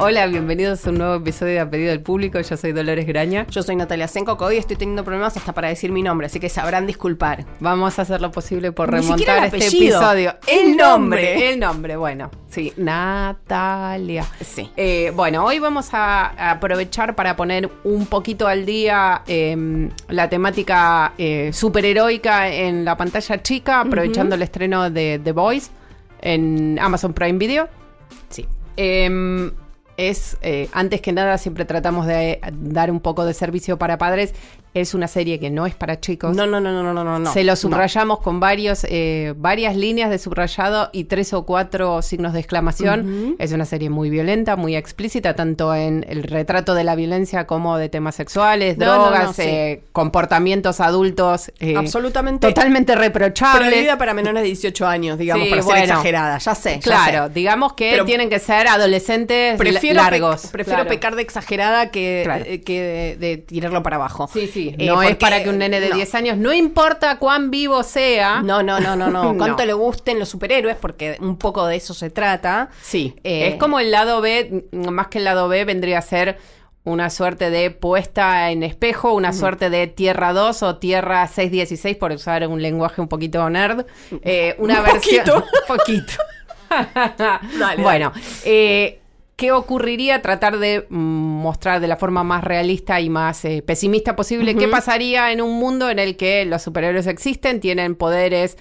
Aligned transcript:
Hola, 0.00 0.28
bienvenidos 0.28 0.86
a 0.86 0.90
un 0.90 0.98
nuevo 0.98 1.16
episodio 1.16 1.54
de 1.54 1.60
A 1.60 1.68
Pedido 1.68 1.90
del 1.90 2.00
Público. 2.00 2.40
Yo 2.40 2.56
soy 2.56 2.70
Dolores 2.70 3.04
Graña. 3.04 3.44
Yo 3.50 3.64
soy 3.64 3.74
Natalia 3.74 4.06
Senko, 4.06 4.38
que 4.38 4.44
hoy 4.44 4.56
estoy 4.56 4.76
teniendo 4.76 5.02
problemas 5.02 5.36
hasta 5.36 5.52
para 5.52 5.66
decir 5.66 5.90
mi 5.90 6.02
nombre, 6.02 6.28
así 6.28 6.38
que 6.38 6.48
sabrán 6.48 6.86
disculpar. 6.86 7.44
Vamos 7.58 7.98
a 7.98 8.02
hacer 8.02 8.20
lo 8.20 8.30
posible 8.30 8.70
por 8.70 8.92
Ni 8.92 9.00
remontar 9.00 9.38
el 9.38 9.44
este 9.46 9.56
apellido. 9.56 9.98
episodio. 9.98 10.34
El 10.46 10.76
nombre. 10.76 11.50
El 11.50 11.58
nombre, 11.58 11.96
bueno. 11.96 12.30
Sí, 12.48 12.72
Natalia. 12.76 14.24
Sí. 14.40 14.70
Eh, 14.76 15.12
bueno, 15.16 15.44
hoy 15.44 15.58
vamos 15.58 15.88
a, 15.92 16.52
aprovechar 16.52 17.16
para 17.16 17.34
poner 17.34 17.68
un 17.82 18.06
poquito 18.06 18.46
al 18.46 18.64
día 18.64 19.22
eh, 19.26 19.88
la 20.10 20.28
temática 20.28 21.14
eh, 21.18 21.50
superheroica 21.52 22.48
en 22.48 22.84
la 22.84 22.96
pantalla 22.96 23.42
chica, 23.42 23.80
aprovechando 23.80 24.36
el 24.36 24.42
estreno 24.42 24.90
de 24.90 25.20
The 25.22 25.32
Voice 25.32 25.72
en 26.20 26.78
Amazon 26.80 27.12
Prime 27.12 27.36
Video. 27.36 27.68
Sí. 28.28 28.46
Es, 29.98 30.38
eh, 30.42 30.68
antes 30.72 31.00
que 31.02 31.12
nada, 31.12 31.36
siempre 31.38 31.64
tratamos 31.64 32.06
de 32.06 32.40
dar 32.52 32.90
un 32.90 33.00
poco 33.00 33.24
de 33.24 33.34
servicio 33.34 33.78
para 33.78 33.98
padres. 33.98 34.32
Es 34.74 34.94
una 34.94 35.08
serie 35.08 35.40
que 35.40 35.50
no 35.50 35.66
es 35.66 35.74
para 35.74 35.98
chicos. 36.00 36.36
No, 36.36 36.46
no, 36.46 36.60
no, 36.60 36.70
no, 36.72 36.92
no, 36.92 37.02
no, 37.04 37.18
no. 37.18 37.32
Se 37.32 37.42
lo 37.44 37.52
No. 37.52 37.56
subrayamos 37.56 38.20
con 38.20 38.38
varios, 38.38 38.84
eh, 38.88 39.34
varias 39.36 39.74
líneas 39.76 40.10
de 40.10 40.18
subrayado 40.18 40.90
y 40.92 41.04
tres 41.04 41.32
o 41.32 41.44
cuatro 41.46 42.02
signos 42.02 42.32
de 42.32 42.40
exclamación. 42.40 43.36
Es 43.38 43.52
una 43.52 43.64
serie 43.64 43.90
muy 43.90 44.10
violenta, 44.10 44.56
muy 44.56 44.76
explícita, 44.76 45.34
tanto 45.34 45.74
en 45.74 46.04
el 46.08 46.22
retrato 46.22 46.74
de 46.74 46.84
la 46.84 46.94
violencia 46.94 47.46
como 47.46 47.78
de 47.78 47.88
temas 47.88 48.14
sexuales, 48.14 48.76
No, 48.78 48.84
drogas, 48.92 49.24
no, 49.24 49.32
sí. 49.32 49.42
eh, 49.44 49.82
comportamientos 49.92 50.80
adultos. 50.80 51.50
eh, 51.60 51.74
Absolutamente 51.76 52.46
Totalmente 52.48 52.94
reprochables. 52.94 53.68
prohibida 53.68 53.96
para 53.98 54.14
menores 54.14 54.42
de 54.42 54.48
18 54.48 54.86
años, 54.86 55.18
digamos, 55.18 55.44
Sí, 55.44 55.50
para 55.50 55.62
ser 55.62 55.78
exagerada. 55.78 56.38
Ya 56.38 56.54
sé, 56.54 56.74
ya 56.74 56.80
Claro, 56.80 57.26
sé. 57.28 57.32
digamos 57.34 57.72
que 57.72 57.90
Pero 57.92 58.04
tienen 58.04 58.28
que 58.28 58.38
ser 58.38 58.68
adolescentes 58.68 59.56
Prefiero, 59.56 60.00
pe- 60.04 60.10
largos. 60.10 60.46
prefiero 60.48 60.78
claro. 60.78 60.88
pecar 60.90 61.16
de 61.16 61.22
exagerada 61.22 61.90
que, 61.90 62.22
Claro. 62.24 62.44
eh, 62.46 62.60
que 62.62 62.82
de, 62.82 63.16
de 63.16 63.36
tirarlo 63.38 63.82
para 63.82 63.96
abajo. 63.96 64.28
Sí, 64.32 64.46
sí. 64.46 64.57
Eh, 64.78 64.86
no 64.86 65.02
es 65.02 65.16
para 65.16 65.42
que 65.42 65.50
un 65.50 65.58
nene 65.58 65.80
de 65.80 65.90
no. 65.90 65.96
10 65.96 66.14
años, 66.14 66.36
no 66.36 66.52
importa 66.52 67.18
cuán 67.18 67.50
vivo 67.50 67.82
sea. 67.82 68.42
No, 68.42 68.62
no, 68.62 68.80
no, 68.80 68.96
no, 68.96 69.08
no. 69.08 69.22
No. 69.32 69.36
Cuánto 69.38 69.64
le 69.64 69.72
gusten 69.72 70.18
los 70.18 70.28
superhéroes, 70.28 70.76
porque 70.76 71.16
un 71.20 71.36
poco 71.36 71.66
de 71.66 71.76
eso 71.76 71.94
se 71.94 72.10
trata. 72.10 72.70
Sí, 72.82 73.14
Eh, 73.24 73.48
es 73.48 73.54
como 73.56 73.78
el 73.80 73.90
lado 73.90 74.20
B, 74.20 74.64
mm, 74.72 74.88
más 74.90 75.08
que 75.08 75.18
el 75.18 75.24
lado 75.24 75.48
B 75.48 75.64
vendría 75.64 75.98
a 75.98 76.02
ser 76.02 76.38
una 76.84 77.10
suerte 77.10 77.50
de 77.50 77.70
puesta 77.70 78.50
en 78.50 78.62
espejo, 78.62 79.12
una 79.12 79.32
suerte 79.34 79.68
de 79.68 79.86
Tierra 79.88 80.32
2 80.32 80.62
o 80.62 80.76
Tierra 80.76 81.26
616, 81.28 81.96
por 81.96 82.12
usar 82.12 82.46
un 82.48 82.62
lenguaje 82.62 83.00
un 83.02 83.08
poquito 83.08 83.48
nerd. 83.50 83.84
Eh, 84.22 84.54
una 84.58 84.78
Un 84.80 84.84
versión... 84.86 85.24
poquito. 85.26 85.44
poquito. 85.68 86.12
Dale, 87.58 87.82
bueno, 87.82 88.12
eh, 88.44 89.00
¿qué 89.38 89.52
ocurriría? 89.52 90.20
Tratar 90.20 90.58
de 90.58 90.84
mm, 90.90 90.96
mostrar 90.96 91.80
de 91.80 91.86
la 91.88 91.96
forma 91.96 92.24
más 92.24 92.44
realista 92.44 93.00
y 93.00 93.08
más 93.08 93.44
eh, 93.46 93.62
pesimista 93.62 94.16
posible 94.16 94.54
qué 94.56 94.66
pasaría 94.68 95.32
en 95.32 95.40
un 95.40 95.58
mundo 95.58 95.88
en 95.88 95.98
el 95.98 96.16
que 96.16 96.44
los 96.44 96.60
superhéroes 96.60 97.06
existen, 97.06 97.60
tienen 97.60 97.94
poderes 97.94 98.58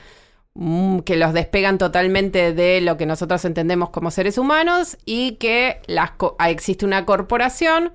mm, 0.53 0.99
que 0.99 1.17
los 1.17 1.33
despegan 1.33 1.77
totalmente 1.79 2.53
de 2.53 2.79
lo 2.81 2.95
que 2.95 3.05
nosotros 3.07 3.43
entendemos 3.43 3.89
como 3.89 4.11
seres 4.11 4.37
humanos 4.37 4.97
y 5.03 5.33
que 5.33 5.81
las 5.87 6.11
co- 6.11 6.35
ah, 6.39 6.49
existe 6.51 6.85
una 6.85 7.05
corporación 7.05 7.91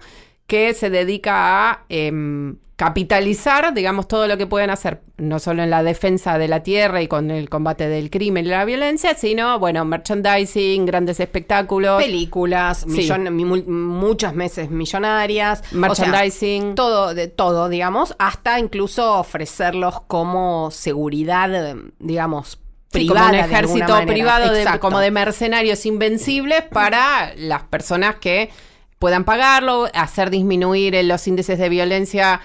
que 0.49 0.75
se 0.75 0.91
dedica 0.91 1.71
a 1.71 1.85
em, 1.89 2.57
capitalizar, 2.87 3.73
digamos, 3.75 4.09
todo 4.09 4.27
lo 4.27 4.37
que 4.37 4.49
pueden 4.49 4.69
hacer, 4.71 5.03
no 5.17 5.39
solo 5.39 5.63
en 5.63 5.71
la 5.71 5.85
defensa 5.85 6.37
de 6.37 6.49
la 6.49 6.65
tierra 6.65 7.01
y 7.01 7.07
con 7.07 7.31
el 7.31 7.49
combate 7.49 7.89
del 7.89 8.11
crimen 8.11 8.45
y 8.45 8.49
la 8.49 8.65
violencia, 8.65 9.15
sino, 9.15 9.61
bueno, 9.61 9.85
merchandising, 9.85 10.85
grandes 10.85 11.21
espectáculos. 11.21 12.03
Películas, 12.03 12.79
Sí. 12.89 13.09
millon- 13.09 13.31
mi- 13.31 13.45
muchas 13.63 14.35
meses 14.35 14.69
millonarias. 14.71 15.61
o 15.61 15.65
sea, 15.71 15.79
Merchandising. 15.79 16.75
todo, 16.75 17.15
de 17.15 17.29
todo, 17.29 17.69
digamos, 17.69 18.17
hasta 18.19 18.59
incluso 18.59 19.15
ofrecerlos 19.17 20.01
como 20.09 20.73
seguridad, 20.73 21.77
digamos, 22.01 22.59
Sí, 22.93 23.07
como 23.07 23.21
privada. 23.21 23.29
un 23.29 23.35
ejército 23.53 24.07
privado, 24.07 24.53
de, 24.53 24.67
como 24.81 24.99
de 24.99 25.11
mercenarios 25.13 25.87
invencibles 25.87 26.63
para 26.63 27.33
las 27.37 27.63
personas 27.63 28.17
que 28.17 28.51
puedan 28.99 29.25
pagarlo, 29.25 29.89
hacer 29.95 30.31
disminuir 30.31 30.95
los 31.05 31.27
índices 31.27 31.59
de 31.59 31.69
violencia 31.69 32.41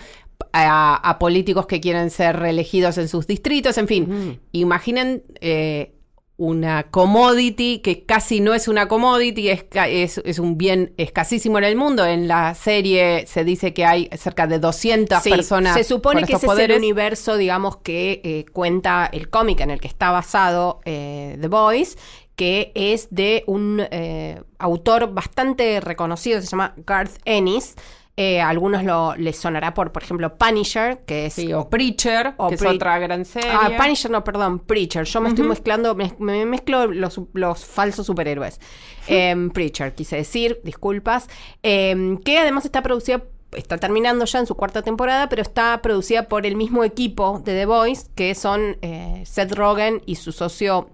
a, 0.54 0.96
a 0.96 1.20
políticos 1.20 1.66
que 1.68 1.80
quieren 1.80 2.10
ser 2.10 2.38
reelegidos 2.38 2.98
en 2.98 3.08
sus 3.08 3.28
distritos, 3.28 3.78
en 3.78 3.88
fin. 3.88 4.40
Imaginen 4.52 5.24
eh, 5.42 5.94
una 6.38 6.84
commodity 6.84 7.80
que 7.80 8.06
casi 8.06 8.40
no 8.42 8.54
es 8.54 8.68
una 8.68 8.88
commodity, 8.88 9.50
es, 9.50 9.66
es, 9.74 10.20
es 10.20 10.40
un 10.40 10.58
bien 10.58 10.94
escasísimo 10.98 11.58
en 11.58 11.64
el 11.64 11.76
mundo. 11.76 12.06
En 12.06 12.28
la 12.28 12.54
serie 12.54 13.26
se 13.26 13.44
dice 13.44 13.74
que 13.74 13.86
hay 13.86 14.10
cerca 14.16 14.46
de 14.46 14.60
200 14.60 15.22
Sí, 15.24 15.32
personas. 15.32 15.74
Se 15.74 15.84
supone 15.84 16.24
que 16.24 16.34
ese 16.34 16.46
es 16.46 16.60
el 16.60 16.72
universo, 16.74 17.38
digamos, 17.38 17.78
que 17.78 18.22
eh, 18.24 18.46
cuenta 18.54 19.10
el 19.12 19.30
cómic 19.30 19.62
en 19.62 19.72
el 19.72 19.82
que 19.82 19.88
está 19.88 20.12
basado 20.12 20.80
eh, 20.86 21.38
The 21.42 21.48
Voice, 21.48 21.98
que 22.36 22.72
es 22.76 23.08
de 23.10 23.44
un 23.48 23.82
eh, 23.90 24.40
autor 24.60 25.12
bastante 25.12 25.82
reconocido, 25.82 26.40
se 26.40 26.48
llama 26.48 26.76
Garth 26.86 27.18
Ennis. 27.26 27.76
Eh, 28.20 28.42
a 28.42 28.50
algunos 28.50 28.84
lo, 28.84 29.16
les 29.16 29.38
sonará 29.38 29.76
por, 29.76 29.92
por 29.92 30.02
ejemplo, 30.02 30.38
Punisher, 30.40 31.04
que 31.06 31.28
es 31.28 31.34
Sí, 31.36 31.54
o 31.54 31.70
Preacher, 31.70 32.34
O 32.38 32.50
que 32.50 32.58
Pre- 32.58 32.70
es 32.70 32.76
otra 32.76 32.98
gran 32.98 33.26
serie. 33.26 33.52
Ah, 33.54 33.70
Punisher, 33.78 34.10
no, 34.10 34.24
perdón, 34.24 34.58
Preacher. 34.58 35.04
Yo 35.06 35.22
me 35.22 35.30
estoy 35.30 35.48
mezclando, 35.48 35.94
me, 35.94 36.12
me 36.18 36.44
mezclo 36.48 36.88
los, 36.88 37.22
los 37.34 37.64
falsos 37.64 38.08
superhéroes. 38.08 38.60
Em, 39.08 39.52
Preacher, 39.52 39.94
quise 39.94 40.16
decir, 40.18 40.60
disculpas. 40.64 41.28
Em, 41.62 42.18
que 42.18 42.40
además 42.40 42.66
está 42.66 42.82
producida, 42.82 43.22
está 43.52 43.78
terminando 43.78 44.26
ya 44.26 44.40
en 44.40 44.48
su 44.48 44.56
cuarta 44.56 44.82
temporada, 44.82 45.30
pero 45.30 45.44
está 45.44 45.80
producida 45.84 46.28
por 46.28 46.48
el 46.48 46.56
mismo 46.56 46.84
equipo 46.84 47.40
de 47.46 47.54
The 47.54 47.66
Voice, 47.68 48.08
que 48.16 48.34
son 48.34 48.78
eh, 48.82 49.22
Seth 49.28 49.54
Rogen 49.54 50.02
y 50.08 50.16
su 50.16 50.32
socio 50.32 50.90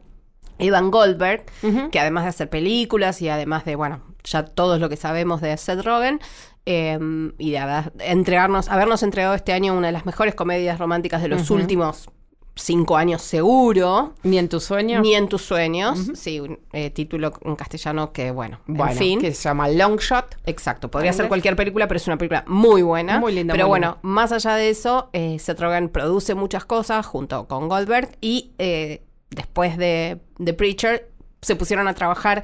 Evan 0.59 0.91
Goldberg, 0.91 1.45
que 1.91 1.99
además 1.99 2.25
de 2.25 2.29
hacer 2.29 2.49
películas 2.49 3.21
y 3.21 3.29
además 3.29 3.65
de, 3.65 3.75
bueno, 3.75 4.01
ya 4.23 4.45
todo 4.45 4.77
lo 4.77 4.87
que 4.89 4.97
sabemos 4.97 5.41
de 5.41 5.57
Seth 5.57 5.83
Rogen, 5.83 6.19
eh, 6.65 6.97
y 7.37 7.51
de 7.51 7.57
haber- 7.57 7.91
entregarnos, 7.99 8.69
habernos 8.69 9.03
entregado 9.03 9.35
este 9.35 9.53
año 9.53 9.73
una 9.73 9.87
de 9.87 9.93
las 9.93 10.05
mejores 10.05 10.35
comedias 10.35 10.79
románticas 10.79 11.21
de 11.21 11.27
los 11.27 11.49
últimos 11.49 12.09
cinco 12.55 12.97
años 12.97 13.23
seguro. 13.23 14.13
Ni 14.23 14.37
en 14.37 14.47
tus 14.47 14.63
sueños. 14.63 15.01
Ni 15.01 15.15
en 15.15 15.27
tus 15.27 15.41
sueños. 15.41 16.11
Sí, 16.13 16.39
un 16.39 16.59
eh, 16.71 16.91
título 16.91 17.33
en 17.41 17.55
castellano 17.55 18.13
que, 18.13 18.29
bueno, 18.29 18.59
Bueno, 18.67 18.91
en 18.91 18.97
fin. 18.97 19.19
que 19.19 19.33
se 19.33 19.43
llama 19.49 19.67
Long 19.69 19.97
Shot. 19.99 20.37
Exacto, 20.45 20.91
podría 20.91 21.13
ser 21.13 21.27
cualquier 21.27 21.55
película, 21.55 21.87
pero 21.87 21.97
es 21.97 22.05
una 22.05 22.17
película 22.17 22.43
muy 22.47 22.83
buena. 22.83 23.19
Muy 23.19 23.33
linda, 23.33 23.53
Pero 23.53 23.65
muy 23.65 23.69
bueno, 23.79 23.97
más 24.03 24.31
allá 24.31 24.55
de 24.55 24.69
eso, 24.69 25.09
eh, 25.13 25.39
Seth 25.39 25.59
Rogen 25.59 25.89
produce 25.89 26.35
muchas 26.35 26.63
cosas 26.65 27.05
junto 27.07 27.47
con 27.47 27.67
Goldberg 27.69 28.11
y 28.21 28.51
eh, 28.59 29.03
después 29.31 29.75
de 29.77 30.19
The 30.43 30.53
Preacher 30.53 31.09
se 31.41 31.55
pusieron 31.55 31.87
a 31.87 31.95
trabajar 31.95 32.43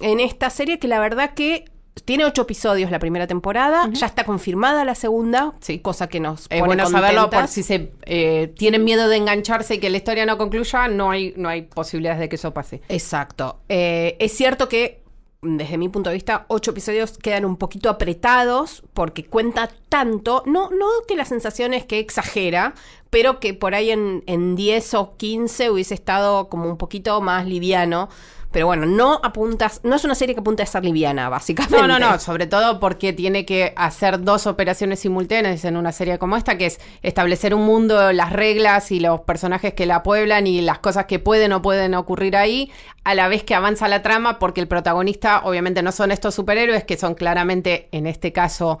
en 0.00 0.20
esta 0.20 0.50
serie 0.50 0.78
que 0.78 0.86
la 0.86 1.00
verdad 1.00 1.32
que 1.32 1.64
tiene 2.04 2.24
ocho 2.24 2.42
episodios 2.42 2.90
la 2.90 2.98
primera 2.98 3.26
temporada, 3.26 3.88
ya 3.92 4.06
está 4.06 4.24
confirmada 4.24 4.84
la 4.84 4.94
segunda, 4.94 5.54
Sí. 5.60 5.78
cosa 5.80 6.08
que 6.08 6.20
nos 6.20 6.46
Es 6.50 6.64
bueno 6.64 6.88
saberlo 6.88 7.30
por 7.30 7.48
si 7.48 7.62
se 7.62 7.92
eh, 8.02 8.52
tienen 8.56 8.84
miedo 8.84 9.08
de 9.08 9.16
engancharse 9.16 9.76
y 9.76 9.78
que 9.78 9.90
la 9.90 9.96
historia 9.96 10.26
no 10.26 10.38
concluya, 10.38 10.88
no 10.88 11.10
hay, 11.10 11.32
no 11.36 11.48
hay 11.48 11.62
posibilidades 11.62 12.20
de 12.20 12.28
que 12.28 12.36
eso 12.36 12.52
pase. 12.52 12.82
Exacto. 12.88 13.60
Eh, 13.68 14.16
es 14.20 14.32
cierto 14.32 14.68
que, 14.68 15.02
desde 15.42 15.78
mi 15.78 15.88
punto 15.88 16.10
de 16.10 16.14
vista, 16.14 16.44
ocho 16.48 16.72
episodios 16.72 17.18
quedan 17.18 17.44
un 17.44 17.56
poquito 17.56 17.88
apretados 17.88 18.82
porque 18.94 19.24
cuenta 19.24 19.70
tanto. 19.88 20.42
No, 20.46 20.70
no 20.70 20.86
que 21.06 21.16
la 21.16 21.24
sensación 21.24 21.72
es 21.74 21.84
que 21.84 21.98
exagera, 21.98 22.74
pero 23.10 23.38
que 23.40 23.54
por 23.54 23.74
ahí 23.74 23.90
en, 23.90 24.22
en 24.26 24.56
10 24.56 24.94
o 24.94 25.16
15 25.16 25.70
hubiese 25.70 25.94
estado 25.94 26.48
como 26.48 26.68
un 26.68 26.76
poquito 26.76 27.20
más 27.20 27.46
liviano. 27.46 28.08
Pero 28.52 28.66
bueno, 28.66 28.86
no 28.86 29.20
apuntas, 29.22 29.80
no 29.82 29.96
es 29.96 30.04
una 30.04 30.14
serie 30.14 30.34
que 30.34 30.40
apunta 30.40 30.62
a 30.62 30.66
ser 30.66 30.84
liviana, 30.84 31.28
básicamente. 31.28 31.76
No, 31.76 31.86
no, 31.86 31.98
no, 31.98 32.18
sobre 32.18 32.46
todo 32.46 32.80
porque 32.80 33.12
tiene 33.12 33.44
que 33.44 33.74
hacer 33.76 34.22
dos 34.22 34.46
operaciones 34.46 35.00
simultáneas 35.00 35.64
en 35.64 35.76
una 35.76 35.92
serie 35.92 36.18
como 36.18 36.36
esta, 36.36 36.56
que 36.56 36.66
es 36.66 36.80
establecer 37.02 37.54
un 37.54 37.66
mundo, 37.66 38.12
las 38.12 38.32
reglas 38.32 38.92
y 38.92 39.00
los 39.00 39.20
personajes 39.22 39.74
que 39.74 39.84
la 39.84 40.02
pueblan 40.02 40.46
y 40.46 40.62
las 40.62 40.78
cosas 40.78 41.06
que 41.06 41.18
pueden 41.18 41.52
o 41.52 41.60
pueden 41.60 41.94
ocurrir 41.94 42.36
ahí, 42.36 42.70
a 43.04 43.14
la 43.14 43.28
vez 43.28 43.44
que 43.44 43.54
avanza 43.54 43.88
la 43.88 44.02
trama, 44.02 44.38
porque 44.38 44.60
el 44.60 44.68
protagonista 44.68 45.42
obviamente 45.44 45.82
no 45.82 45.92
son 45.92 46.10
estos 46.10 46.34
superhéroes, 46.34 46.84
que 46.84 46.96
son 46.96 47.14
claramente, 47.14 47.88
en 47.92 48.06
este 48.06 48.32
caso, 48.32 48.78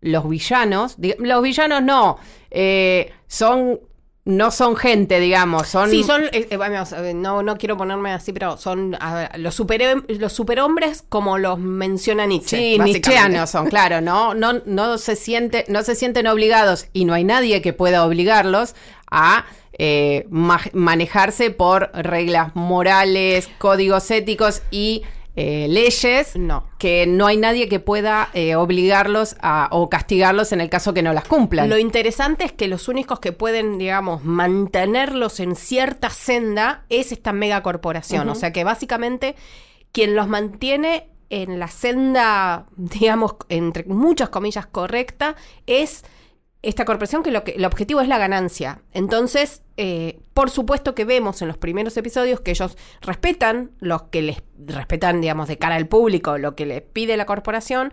los 0.00 0.28
villanos. 0.28 0.96
Los 1.18 1.42
villanos 1.42 1.82
no. 1.82 2.18
eh, 2.50 3.12
son 3.26 3.80
no 4.28 4.50
son 4.50 4.76
gente, 4.76 5.20
digamos, 5.20 5.68
son... 5.68 5.88
Sí, 5.88 6.04
son, 6.04 6.24
eh, 6.32 6.46
eh, 6.50 6.56
vamos, 6.58 6.92
eh, 6.92 7.14
no, 7.14 7.42
no 7.42 7.56
quiero 7.56 7.78
ponerme 7.78 8.12
así, 8.12 8.34
pero 8.34 8.58
son 8.58 8.94
a 9.00 9.30
los, 9.38 9.54
super, 9.54 10.04
los 10.06 10.34
superhombres 10.34 11.02
como 11.08 11.38
los 11.38 11.58
menciona 11.58 12.26
Nietzsche. 12.26 12.58
Sí, 12.58 12.78
nietzscheanos 12.78 13.48
son, 13.48 13.68
claro, 13.68 14.02
¿no? 14.02 14.34
No, 14.34 14.60
no, 14.66 14.98
se 14.98 15.16
siente, 15.16 15.64
no 15.68 15.82
se 15.82 15.94
sienten 15.94 16.26
obligados 16.26 16.88
y 16.92 17.06
no 17.06 17.14
hay 17.14 17.24
nadie 17.24 17.62
que 17.62 17.72
pueda 17.72 18.04
obligarlos 18.04 18.74
a 19.10 19.46
eh, 19.78 20.26
ma- 20.28 20.60
manejarse 20.74 21.50
por 21.50 21.90
reglas 21.94 22.54
morales, 22.54 23.48
códigos 23.56 24.10
éticos 24.10 24.60
y 24.70 25.04
eh, 25.40 25.68
leyes 25.68 26.34
No. 26.34 26.64
que 26.78 27.06
no 27.06 27.28
hay 27.28 27.36
nadie 27.36 27.68
que 27.68 27.78
pueda 27.78 28.28
eh, 28.34 28.56
obligarlos 28.56 29.36
a, 29.40 29.68
o 29.70 29.88
castigarlos 29.88 30.50
en 30.50 30.60
el 30.60 30.68
caso 30.68 30.92
que 30.92 31.02
no 31.04 31.12
las 31.12 31.28
cumplan. 31.28 31.70
Lo 31.70 31.78
interesante 31.78 32.42
es 32.44 32.50
que 32.50 32.66
los 32.66 32.88
únicos 32.88 33.20
que 33.20 33.30
pueden, 33.30 33.78
digamos, 33.78 34.24
mantenerlos 34.24 35.38
en 35.38 35.54
cierta 35.54 36.10
senda 36.10 36.82
es 36.88 37.12
esta 37.12 37.32
megacorporación. 37.32 38.28
O 38.28 38.34
sea 38.34 38.52
que 38.52 38.64
básicamente 38.64 39.36
quien 39.92 40.16
los 40.16 40.26
mantiene 40.26 41.08
en 41.30 41.60
la 41.60 41.68
senda, 41.68 42.66
digamos, 42.76 43.36
entre 43.48 43.84
muchas 43.84 44.30
comillas, 44.30 44.66
correcta, 44.66 45.36
es 45.68 46.04
esta 46.62 46.84
corporación 46.84 47.22
que, 47.22 47.30
lo 47.30 47.44
que 47.44 47.52
el 47.52 47.64
objetivo 47.64 48.00
es 48.00 48.08
la 48.08 48.18
ganancia. 48.18 48.82
Entonces, 48.92 49.62
eh, 49.76 50.20
por 50.34 50.50
supuesto 50.50 50.94
que 50.94 51.04
vemos 51.04 51.40
en 51.40 51.48
los 51.48 51.56
primeros 51.56 51.96
episodios 51.96 52.40
que 52.40 52.50
ellos 52.50 52.76
respetan 53.00 53.70
los 53.78 54.02
que 54.04 54.22
les 54.22 54.42
respetan, 54.66 55.20
digamos, 55.20 55.46
de 55.48 55.56
cara 55.58 55.76
al 55.76 55.86
público, 55.86 56.36
lo 56.36 56.56
que 56.56 56.66
les 56.66 56.82
pide 56.82 57.16
la 57.16 57.26
corporación. 57.26 57.92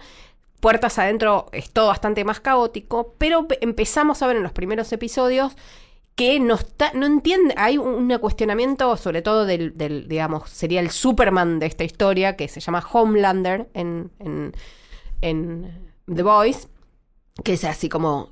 Puertas 0.60 0.98
adentro 0.98 1.48
es 1.52 1.70
todo 1.72 1.88
bastante 1.88 2.24
más 2.24 2.40
caótico, 2.40 3.14
pero 3.20 3.48
pe- 3.48 3.60
empezamos 3.62 4.24
a 4.24 4.28
ver 4.28 4.38
en 4.38 4.44
los 4.44 4.52
primeros 4.54 4.92
episodios 4.92 5.56
que 6.16 6.40
no 6.40 6.56
está, 6.56 6.92
no 6.94 7.06
entiende, 7.06 7.54
hay 7.58 7.78
un, 7.78 8.10
un 8.10 8.18
cuestionamiento 8.20 8.96
sobre 8.98 9.22
todo 9.22 9.46
del, 9.46 9.78
del, 9.78 10.08
digamos, 10.08 10.50
sería 10.50 10.80
el 10.80 10.90
Superman 10.90 11.60
de 11.60 11.66
esta 11.66 11.84
historia, 11.84 12.36
que 12.38 12.48
se 12.48 12.62
llama 12.62 12.84
Homelander 12.92 13.70
en, 13.74 14.12
en, 14.20 14.54
en 15.22 15.94
The 16.12 16.24
Voice, 16.24 16.68
que 17.44 17.54
es 17.54 17.66
así 17.66 17.90
como 17.90 18.30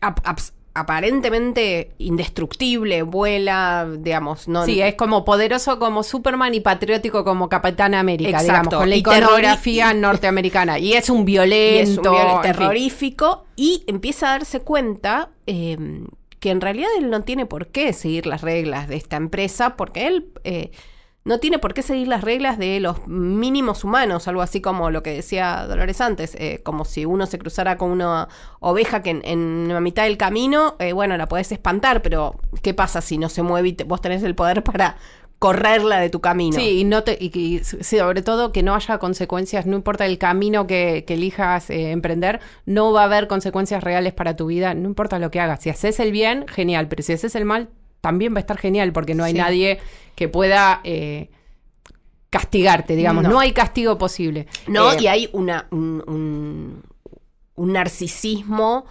ap- 0.00 0.38
aparentemente 0.74 1.92
indestructible, 1.98 3.02
vuela, 3.02 3.88
digamos, 3.98 4.48
no 4.48 4.64
Sí, 4.64 4.80
es 4.80 4.94
como 4.94 5.24
poderoso 5.24 5.78
como 5.78 6.02
Superman 6.02 6.54
y 6.54 6.60
patriótico 6.60 7.24
como 7.24 7.48
Capitán 7.48 7.94
América, 7.94 8.30
Exacto. 8.30 8.52
digamos, 8.52 8.74
con 8.74 8.90
la 8.90 8.96
iconografía 8.96 9.94
norteamericana. 9.94 10.78
Y 10.78 10.92
es 10.94 11.10
un 11.10 11.20
y 11.22 11.24
violento. 11.24 11.90
es 11.90 11.98
un 11.98 12.04
viol- 12.04 12.26
en 12.26 12.42
fin. 12.42 12.42
terrorífico 12.42 13.44
y 13.56 13.84
empieza 13.86 14.28
a 14.28 14.30
darse 14.38 14.60
cuenta 14.60 15.30
eh, 15.46 15.76
que 16.38 16.50
en 16.50 16.60
realidad 16.60 16.88
él 16.98 17.10
no 17.10 17.22
tiene 17.22 17.46
por 17.46 17.66
qué 17.68 17.92
seguir 17.92 18.26
las 18.26 18.40
reglas 18.42 18.88
de 18.88 18.96
esta 18.96 19.16
empresa 19.16 19.76
porque 19.76 20.06
él 20.06 20.26
eh, 20.44 20.70
no 21.24 21.38
tiene 21.38 21.58
por 21.58 21.74
qué 21.74 21.82
seguir 21.82 22.08
las 22.08 22.22
reglas 22.22 22.56
de 22.58 22.80
los 22.80 23.06
mínimos 23.06 23.84
humanos, 23.84 24.26
algo 24.26 24.40
así 24.42 24.60
como 24.60 24.90
lo 24.90 25.02
que 25.02 25.12
decía 25.12 25.66
Dolores 25.68 26.00
antes, 26.00 26.34
eh, 26.36 26.60
como 26.64 26.84
si 26.86 27.04
uno 27.04 27.26
se 27.26 27.38
cruzara 27.38 27.76
con 27.76 27.90
una 27.90 28.28
oveja 28.60 29.02
que 29.02 29.10
en, 29.10 29.22
en 29.24 29.68
la 29.68 29.80
mitad 29.80 30.04
del 30.04 30.16
camino, 30.16 30.76
eh, 30.78 30.92
bueno, 30.94 31.16
la 31.18 31.26
podés 31.26 31.52
espantar, 31.52 32.00
pero 32.02 32.36
¿qué 32.62 32.72
pasa 32.72 33.00
si 33.02 33.18
no 33.18 33.28
se 33.28 33.42
mueve 33.42 33.68
y 33.68 33.72
te- 33.74 33.84
vos 33.84 34.00
tenés 34.00 34.22
el 34.22 34.34
poder 34.34 34.62
para 34.64 34.96
correrla 35.38 36.00
de 36.00 36.08
tu 36.10 36.20
camino? 36.20 36.56
Sí, 36.58 36.80
y, 36.80 36.84
no 36.84 37.02
te, 37.04 37.16
y, 37.20 37.30
y 37.38 37.60
sobre 37.64 38.22
todo 38.22 38.50
que 38.52 38.62
no 38.62 38.74
haya 38.74 38.98
consecuencias, 38.98 39.66
no 39.66 39.76
importa 39.76 40.06
el 40.06 40.16
camino 40.18 40.66
que, 40.66 41.04
que 41.06 41.14
elijas 41.14 41.68
eh, 41.70 41.90
emprender, 41.92 42.40
no 42.66 42.92
va 42.92 43.02
a 43.02 43.04
haber 43.04 43.26
consecuencias 43.28 43.84
reales 43.84 44.12
para 44.14 44.36
tu 44.36 44.46
vida, 44.46 44.72
no 44.74 44.88
importa 44.88 45.18
lo 45.18 45.30
que 45.30 45.40
hagas. 45.40 45.60
Si 45.62 45.70
haces 45.70 46.00
el 46.00 46.12
bien, 46.12 46.46
genial, 46.48 46.88
pero 46.88 47.02
si 47.02 47.12
haces 47.12 47.34
el 47.34 47.44
mal, 47.44 47.68
también 48.00 48.32
va 48.32 48.38
a 48.38 48.40
estar 48.40 48.56
genial, 48.56 48.92
porque 48.92 49.14
no 49.14 49.24
hay 49.24 49.32
Sí. 49.32 49.38
nadie 49.38 49.78
que 50.20 50.28
pueda 50.28 50.82
eh, 50.84 51.30
castigarte, 52.28 52.94
digamos, 52.94 53.22
no. 53.24 53.30
No. 53.30 53.40
hay 53.40 53.52
castigo 53.52 53.96
posible. 53.96 54.46
¿no? 54.66 54.92
Eh, 54.92 54.96
y 55.00 55.06
hay 55.06 55.30
una, 55.32 55.66
un, 55.70 56.04
un- 56.06 56.82
un 57.54 57.72
narcisismo 57.72 58.84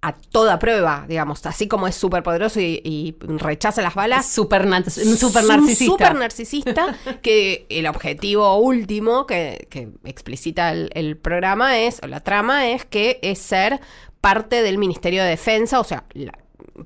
a 0.00 0.12
toda 0.14 0.58
prueba, 0.60 1.04
digamos, 1.08 1.44
así 1.46 1.66
como 1.66 1.86
es 1.88 1.94
súper 1.96 2.22
poderoso 2.22 2.60
y, 2.60 2.80
y 2.84 3.16
rechaza 3.20 3.82
las 3.82 3.94
balas. 3.96 4.26
super, 4.26 4.66
nar- 4.66 4.84
un 5.04 5.12
es 5.12 5.18
super 5.18 5.44
narcisista. 5.44 5.84
súper 5.92 6.14
narcisista 6.14 6.96
que 7.22 7.66
el 7.68 7.86
objetivo 7.88 8.56
último 8.58 9.26
que, 9.26 9.66
que 9.68 9.88
explicita 10.04 10.70
el, 10.70 10.90
el 10.94 11.16
programa 11.16 11.78
es, 11.80 12.00
o 12.02 12.06
la 12.06 12.20
trama 12.20 12.68
es 12.70 12.84
que 12.84 13.18
es 13.22 13.38
ser 13.40 13.80
parte 14.20 14.62
del 14.62 14.78
Ministerio 14.78 15.22
de 15.24 15.30
Defensa, 15.30 15.80
o 15.80 15.84
sea, 15.84 16.04
la- 16.14 16.38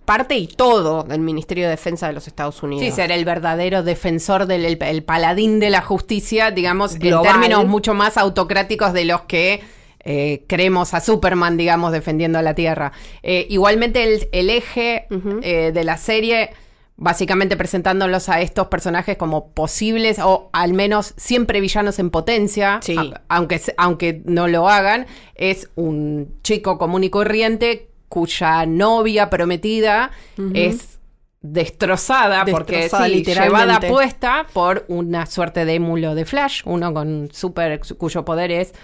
parte 0.05 0.37
y 0.37 0.47
todo 0.49 1.05
del 1.05 1.21
Ministerio 1.21 1.65
de 1.65 1.71
Defensa 1.71 2.07
de 2.09 2.13
los 2.13 2.27
Estados 2.27 2.63
Unidos. 2.63 2.85
Sí, 2.85 2.91
ser 2.91 3.13
el 3.13 3.25
verdadero 3.25 3.83
defensor 3.83 4.47
del 4.47 4.65
el, 4.65 4.83
el 4.83 5.03
paladín 5.05 5.61
de 5.61 5.71
la 5.71 5.81
justicia, 5.83 6.51
digamos, 6.51 6.97
Global. 6.99 7.27
en 7.27 7.33
términos 7.33 7.67
mucho 7.67 7.95
más 7.95 8.17
autocráticos 8.17 8.93
de 8.93 9.05
los 9.05 9.23
que 9.23 9.61
eh, 10.09 10.45
creemos 10.49 10.95
a 10.95 11.01
Superman, 11.01 11.57
digamos, 11.57 11.93
defendiendo 11.93 12.39
a 12.39 12.43
la 12.43 12.55
Tierra. 12.55 12.93
Eh, 13.23 13.47
igualmente 13.51 14.05
el, 14.05 14.29
el 14.33 14.51
eje 14.51 15.07
eh, 15.43 15.73
de 15.73 15.85
la 15.85 15.97
serie, 15.97 16.51
básicamente 16.97 17.57
presentándolos 17.57 18.29
a 18.29 18.41
estos 18.41 18.69
personajes 18.69 19.17
como 19.17 19.51
posibles 19.53 20.19
o 20.19 20.49
al 20.53 20.73
menos 20.73 21.13
siempre 21.17 21.61
villanos 21.61 21.99
en 21.99 22.11
potencia, 22.11 22.79
Sí. 22.83 22.97
a- 22.97 23.23
aunque, 23.29 23.61
aunque 23.77 24.23
no 24.25 24.49
lo 24.49 24.69
hagan, 24.69 25.07
es 25.35 25.69
un 25.75 26.37
chico 26.43 26.79
común 26.79 27.05
y 27.05 27.11
corriente 27.11 27.89
cuya 28.09 28.67
novia 28.67 29.29
prometida 29.31 30.11
es 30.55 30.99
destrozada, 31.41 32.45
porque 32.45 32.89
sí, 32.89 33.23
llevada 33.25 33.81
puesta 33.81 34.47
por 34.53 34.85
una 34.89 35.27
suerte 35.27 35.65
de 35.65 35.75
émulo 35.75 36.15
de 36.15 36.25
Flash, 36.25 36.63
uno 36.65 36.93
con 36.93 37.29
super 37.33 37.81
cuyo 37.99 38.25
poder 38.25 38.51
es 38.51 38.75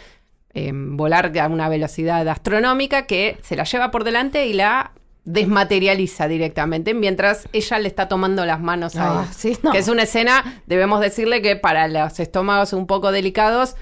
eh, 0.55 0.71
volar 0.75 1.37
a 1.39 1.47
una 1.49 1.69
velocidad 1.69 2.27
astronómica 2.29 3.07
que 3.07 3.39
se 3.43 3.57
la 3.57 3.65
lleva 3.65 3.91
por 3.91 4.05
delante 4.05 4.47
y 4.47 4.53
la 4.53 4.93
desmaterializa 5.25 6.29
directamente 6.29 6.95
mientras 6.95 7.49
ella 7.53 7.79
le 7.79 7.89
está 7.89 8.09
tomando 8.09 8.45
las 8.45 8.61
manos 8.61 8.97
a 8.97 9.21
Ah, 9.21 9.25
él. 9.29 9.35
sí, 9.35 9.57
no. 9.63 9.71
Que 9.73 9.79
es 9.79 9.89
una 9.89 10.03
escena, 10.03 10.61
debemos 10.67 11.01
decirle 11.01 11.43
que 11.43 11.57
para 11.57 11.89
los 11.89 12.19
estómagos 12.21 12.73
un 12.73 12.87
poco 12.87 13.13
delicados, 13.13 13.77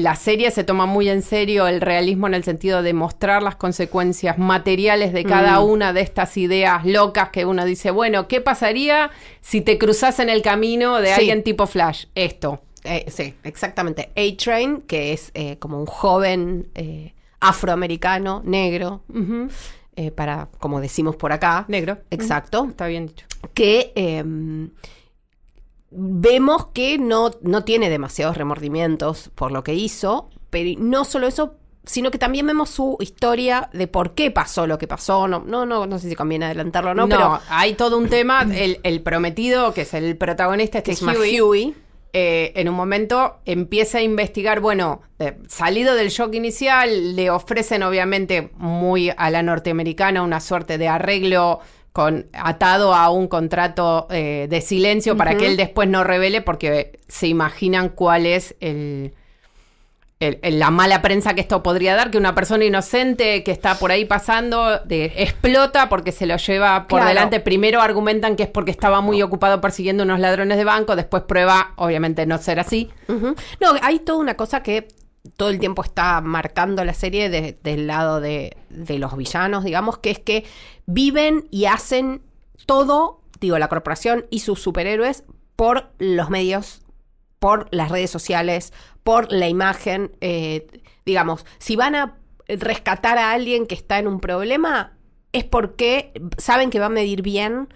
la 0.00 0.16
serie 0.16 0.50
se 0.50 0.64
toma 0.64 0.86
muy 0.86 1.08
en 1.08 1.22
serio 1.22 1.66
el 1.66 1.80
realismo 1.80 2.26
en 2.26 2.34
el 2.34 2.44
sentido 2.44 2.82
de 2.82 2.92
mostrar 2.92 3.42
las 3.42 3.56
consecuencias 3.56 4.38
materiales 4.38 5.12
de 5.12 5.24
cada 5.24 5.60
Mm. 5.60 5.64
una 5.64 5.92
de 5.92 6.00
estas 6.00 6.36
ideas 6.36 6.84
locas 6.84 7.30
que 7.30 7.44
uno 7.44 7.64
dice, 7.64 7.90
bueno, 7.90 8.28
¿qué 8.28 8.40
pasaría 8.40 9.10
si 9.40 9.60
te 9.60 9.78
cruzas 9.78 10.18
en 10.20 10.28
el 10.28 10.42
camino 10.42 10.96
de 11.00 11.08
Sí. 11.08 11.12
alguien 11.20 11.42
tipo 11.42 11.66
Flash? 11.66 12.06
Esto. 12.14 12.62
Eh, 12.84 13.06
sí, 13.08 13.34
exactamente. 13.42 14.10
A-Train, 14.16 14.82
que 14.82 15.12
es 15.12 15.30
eh, 15.34 15.58
como 15.58 15.78
un 15.80 15.86
joven 15.86 16.68
eh, 16.74 17.14
afroamericano, 17.40 18.42
negro, 18.44 19.02
eh, 19.96 20.10
para, 20.10 20.48
como 20.58 20.80
decimos 20.80 21.16
por 21.16 21.32
acá. 21.32 21.64
Negro. 21.68 21.98
Exacto. 22.10 22.66
Está 22.70 22.86
bien 22.86 23.06
dicho. 23.06 23.26
Que 23.54 23.92
eh, 23.96 24.22
vemos 25.90 26.66
que 26.74 26.98
no, 26.98 27.30
no 27.42 27.64
tiene 27.64 27.88
demasiados 27.90 28.36
remordimientos 28.36 29.30
por 29.34 29.52
lo 29.52 29.62
que 29.64 29.74
hizo, 29.74 30.28
pero 30.50 30.78
no 30.78 31.04
solo 31.04 31.26
eso, 31.26 31.54
sino 31.84 32.10
que 32.10 32.18
también 32.18 32.46
vemos 32.46 32.70
su 32.70 32.96
historia 33.00 33.70
de 33.72 33.86
por 33.86 34.14
qué 34.14 34.30
pasó 34.30 34.66
lo 34.66 34.78
que 34.78 34.88
pasó. 34.88 35.28
No, 35.28 35.44
no, 35.46 35.64
no, 35.66 35.86
no 35.86 35.98
sé 35.98 36.08
si 36.08 36.16
conviene 36.16 36.46
adelantarlo 36.46 36.90
o 36.90 36.94
no, 36.94 37.02
No, 37.06 37.08
pero 37.08 37.40
hay 37.48 37.74
todo 37.74 37.96
un 37.98 38.08
tema. 38.08 38.42
El, 38.42 38.80
el 38.82 39.02
prometido, 39.02 39.72
que 39.72 39.82
es 39.82 39.94
el 39.94 40.16
protagonista, 40.16 40.78
este 40.78 40.90
que 40.90 40.94
es 40.94 41.02
Huey. 41.40 41.74
eh, 42.12 42.52
en 42.56 42.68
un 42.68 42.74
momento 42.74 43.36
empieza 43.44 43.98
a 43.98 44.02
investigar, 44.02 44.60
bueno, 44.60 45.02
eh, 45.18 45.38
salido 45.48 45.94
del 45.94 46.08
shock 46.08 46.34
inicial, 46.34 47.14
le 47.14 47.30
ofrecen 47.30 47.82
obviamente 47.82 48.50
muy 48.56 49.12
a 49.16 49.30
la 49.30 49.42
norteamericana 49.42 50.22
una 50.22 50.40
suerte 50.40 50.78
de 50.78 50.88
arreglo 50.88 51.60
con 51.96 52.26
atado 52.34 52.92
a 52.92 53.08
un 53.08 53.26
contrato 53.26 54.06
eh, 54.10 54.48
de 54.50 54.60
silencio 54.60 55.16
para 55.16 55.34
que 55.38 55.46
él 55.46 55.56
después 55.56 55.88
no 55.88 56.04
revele 56.04 56.42
porque 56.42 56.98
se 57.08 57.26
imaginan 57.26 57.88
cuál 57.88 58.26
es 58.26 58.54
el, 58.60 59.14
el- 60.20 60.38
el- 60.42 60.58
la 60.58 60.70
mala 60.70 61.00
prensa 61.00 61.32
que 61.32 61.40
esto 61.40 61.62
podría 61.62 61.94
dar, 61.94 62.10
que 62.10 62.18
una 62.18 62.34
persona 62.34 62.66
inocente 62.66 63.42
que 63.44 63.50
está 63.50 63.78
por 63.78 63.92
ahí 63.92 64.04
pasando 64.04 64.78
de- 64.80 65.10
explota 65.16 65.88
porque 65.88 66.12
se 66.12 66.26
lo 66.26 66.36
lleva 66.36 66.86
por 66.86 66.98
Claro. 67.00 67.08
delante. 67.08 67.40
Primero 67.40 67.80
argumentan 67.80 68.36
que 68.36 68.42
es 68.42 68.50
porque 68.50 68.72
estaba 68.72 69.00
muy 69.00 69.22
ocupado 69.22 69.62
persiguiendo 69.62 70.02
unos 70.02 70.20
ladrones 70.20 70.58
de 70.58 70.64
banco, 70.64 70.96
después 70.96 71.22
prueba, 71.22 71.72
obviamente, 71.76 72.26
no 72.26 72.36
ser 72.36 72.60
así. 72.60 72.90
No, 73.08 73.72
hay 73.80 74.00
toda 74.00 74.18
una 74.18 74.34
cosa 74.34 74.62
que 74.62 74.88
todo 75.36 75.50
el 75.50 75.58
tiempo 75.58 75.82
está 75.82 76.20
marcando 76.20 76.84
la 76.84 76.94
serie 76.94 77.28
de- 77.28 77.58
del 77.62 77.86
lado 77.86 78.20
de, 78.20 78.56
de 78.70 78.98
los 78.98 79.16
villanos, 79.16 79.64
digamos, 79.64 79.98
que 79.98 80.10
es 80.10 80.18
que 80.18 80.44
viven 80.86 81.46
y 81.50 81.66
hacen 81.66 82.22
todo, 82.66 83.20
digo, 83.40 83.58
la 83.58 83.68
corporación 83.68 84.26
y 84.30 84.40
sus 84.40 84.60
superhéroes 84.60 85.24
por 85.56 85.90
los 85.98 86.30
medios, 86.30 86.82
por 87.38 87.68
las 87.70 87.90
redes 87.90 88.10
sociales, 88.10 88.72
por 89.04 89.30
la 89.30 89.48
imagen. 89.48 90.12
eh, 90.20 90.66
digamos, 91.04 91.46
si 91.58 91.76
van 91.76 91.94
a 91.94 92.16
rescatar 92.48 93.18
a 93.18 93.32
alguien 93.32 93.66
que 93.66 93.74
está 93.74 93.98
en 93.98 94.08
un 94.08 94.20
problema, 94.20 94.96
es 95.32 95.44
porque 95.44 96.12
saben 96.38 96.70
que 96.70 96.80
va 96.80 96.86
a 96.86 96.88
medir 96.90 97.22
bien 97.22 97.68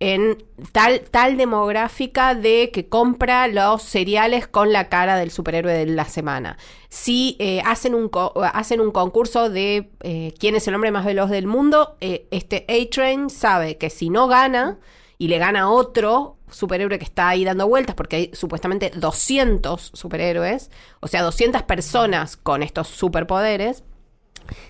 en 0.00 0.44
tal, 0.72 1.00
tal 1.10 1.36
demográfica 1.36 2.34
de 2.34 2.70
que 2.72 2.88
compra 2.88 3.48
los 3.48 3.82
cereales 3.82 4.46
con 4.46 4.72
la 4.72 4.88
cara 4.88 5.16
del 5.16 5.30
superhéroe 5.30 5.72
de 5.72 5.86
la 5.86 6.04
semana. 6.04 6.56
Si 6.88 7.36
eh, 7.40 7.60
hacen, 7.64 7.94
un 7.94 8.10
hacen 8.52 8.80
un 8.80 8.92
concurso 8.92 9.50
de 9.50 9.90
eh, 10.00 10.34
quién 10.38 10.54
es 10.54 10.68
el 10.68 10.74
hombre 10.74 10.92
más 10.92 11.04
veloz 11.04 11.30
del 11.30 11.46
mundo, 11.46 11.96
eh, 12.00 12.28
este 12.30 12.64
A-Train 12.68 13.28
sabe 13.28 13.76
que 13.76 13.90
si 13.90 14.08
no 14.08 14.28
gana 14.28 14.78
y 15.18 15.28
le 15.28 15.38
gana 15.38 15.68
otro 15.68 16.36
superhéroe 16.48 16.98
que 16.98 17.04
está 17.04 17.28
ahí 17.28 17.44
dando 17.44 17.66
vueltas, 17.66 17.96
porque 17.96 18.16
hay 18.16 18.30
supuestamente 18.32 18.92
200 18.94 19.90
superhéroes, 19.92 20.70
o 21.00 21.08
sea, 21.08 21.22
200 21.22 21.62
personas 21.64 22.36
con 22.36 22.62
estos 22.62 22.88
superpoderes, 22.88 23.82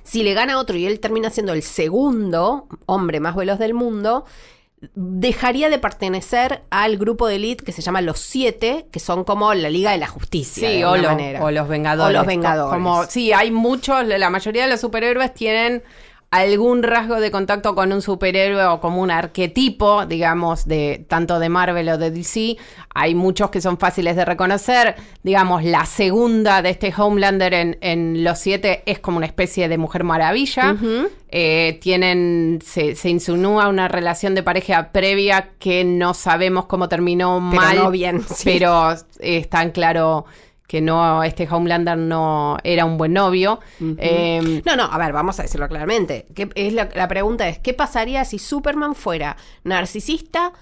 si 0.02 0.22
le 0.22 0.34
gana 0.34 0.58
otro 0.58 0.76
y 0.76 0.86
él 0.86 0.98
termina 0.98 1.30
siendo 1.30 1.52
el 1.52 1.62
segundo 1.62 2.66
hombre 2.86 3.20
más 3.20 3.36
veloz 3.36 3.58
del 3.58 3.74
mundo, 3.74 4.24
dejaría 4.94 5.70
de 5.70 5.78
pertenecer 5.78 6.62
al 6.70 6.98
grupo 6.98 7.26
de 7.26 7.36
elite 7.36 7.64
que 7.64 7.72
se 7.72 7.82
llama 7.82 8.00
Los 8.00 8.20
Siete, 8.20 8.86
que 8.92 9.00
son 9.00 9.24
como 9.24 9.52
la 9.54 9.70
Liga 9.70 9.90
de 9.92 9.98
la 9.98 10.06
Justicia. 10.06 10.68
Sí, 10.68 10.78
de 10.78 10.86
o, 10.86 10.96
manera. 10.96 11.44
o, 11.44 11.50
los 11.50 11.68
Vengadores. 11.68 12.14
O 12.14 12.18
los 12.18 12.26
Vengadores. 12.26 12.72
Como, 12.72 13.04
sí, 13.06 13.32
hay 13.32 13.50
muchos, 13.50 14.06
la 14.06 14.30
mayoría 14.30 14.64
de 14.64 14.70
los 14.70 14.80
superhéroes 14.80 15.34
tienen 15.34 15.82
algún 16.30 16.82
rasgo 16.82 17.20
de 17.20 17.30
contacto 17.30 17.74
con 17.74 17.90
un 17.92 18.02
superhéroe 18.02 18.66
o 18.66 18.80
como 18.80 19.00
un 19.00 19.10
arquetipo, 19.10 20.04
digamos, 20.04 20.66
de 20.66 21.06
tanto 21.08 21.38
de 21.38 21.48
Marvel 21.48 21.88
o 21.88 21.96
de 21.98 22.10
DC. 22.10 22.58
Hay 22.94 23.14
muchos 23.14 23.50
que 23.50 23.62
son 23.62 23.78
fáciles 23.78 24.14
de 24.14 24.26
reconocer. 24.26 24.96
Digamos, 25.22 25.64
la 25.64 25.86
segunda 25.86 26.60
de 26.60 26.70
este 26.70 26.92
Homelander 26.94 27.54
en, 27.54 27.78
en 27.80 28.24
Los 28.24 28.40
Siete 28.40 28.82
es 28.84 28.98
como 28.98 29.16
una 29.16 29.26
especie 29.26 29.68
de 29.68 29.78
Mujer 29.78 30.04
Maravilla. 30.04 30.76
eh, 31.30 31.78
tienen, 31.80 32.58
se, 32.64 32.94
se, 32.94 33.08
insinúa 33.08 33.68
una 33.68 33.88
relación 33.88 34.34
de 34.34 34.42
pareja 34.42 34.92
previa 34.92 35.50
que 35.58 35.84
no 35.84 36.12
sabemos 36.12 36.66
cómo 36.66 36.88
terminó 36.88 37.36
pero 37.50 37.62
mal. 37.62 37.76
No 37.76 37.90
bien, 37.90 38.22
sí. 38.28 38.44
Pero 38.44 38.94
es 39.18 39.48
tan 39.48 39.70
claro 39.70 40.26
que 40.68 40.82
no, 40.82 41.24
este 41.24 41.48
Homelander 41.50 41.96
no 41.96 42.58
era 42.62 42.84
un 42.84 42.98
buen 42.98 43.14
novio. 43.14 43.58
Uh 43.80 43.84
-huh. 43.84 43.96
eh, 43.98 44.62
no, 44.66 44.76
no, 44.76 44.84
a 44.84 44.98
ver, 44.98 45.12
vamos 45.14 45.40
a 45.40 45.42
decirlo 45.42 45.66
claramente. 45.66 46.26
¿Qué, 46.34 46.50
es 46.54 46.74
la, 46.74 46.90
la, 46.94 47.08
pregunta 47.08 47.48
es, 47.48 47.58
¿qué 47.58 47.72
pasaría 47.72 48.22
si 48.26 48.38
Superman 48.38 48.94
fuera 48.94 49.38
narcisista, 49.64 50.52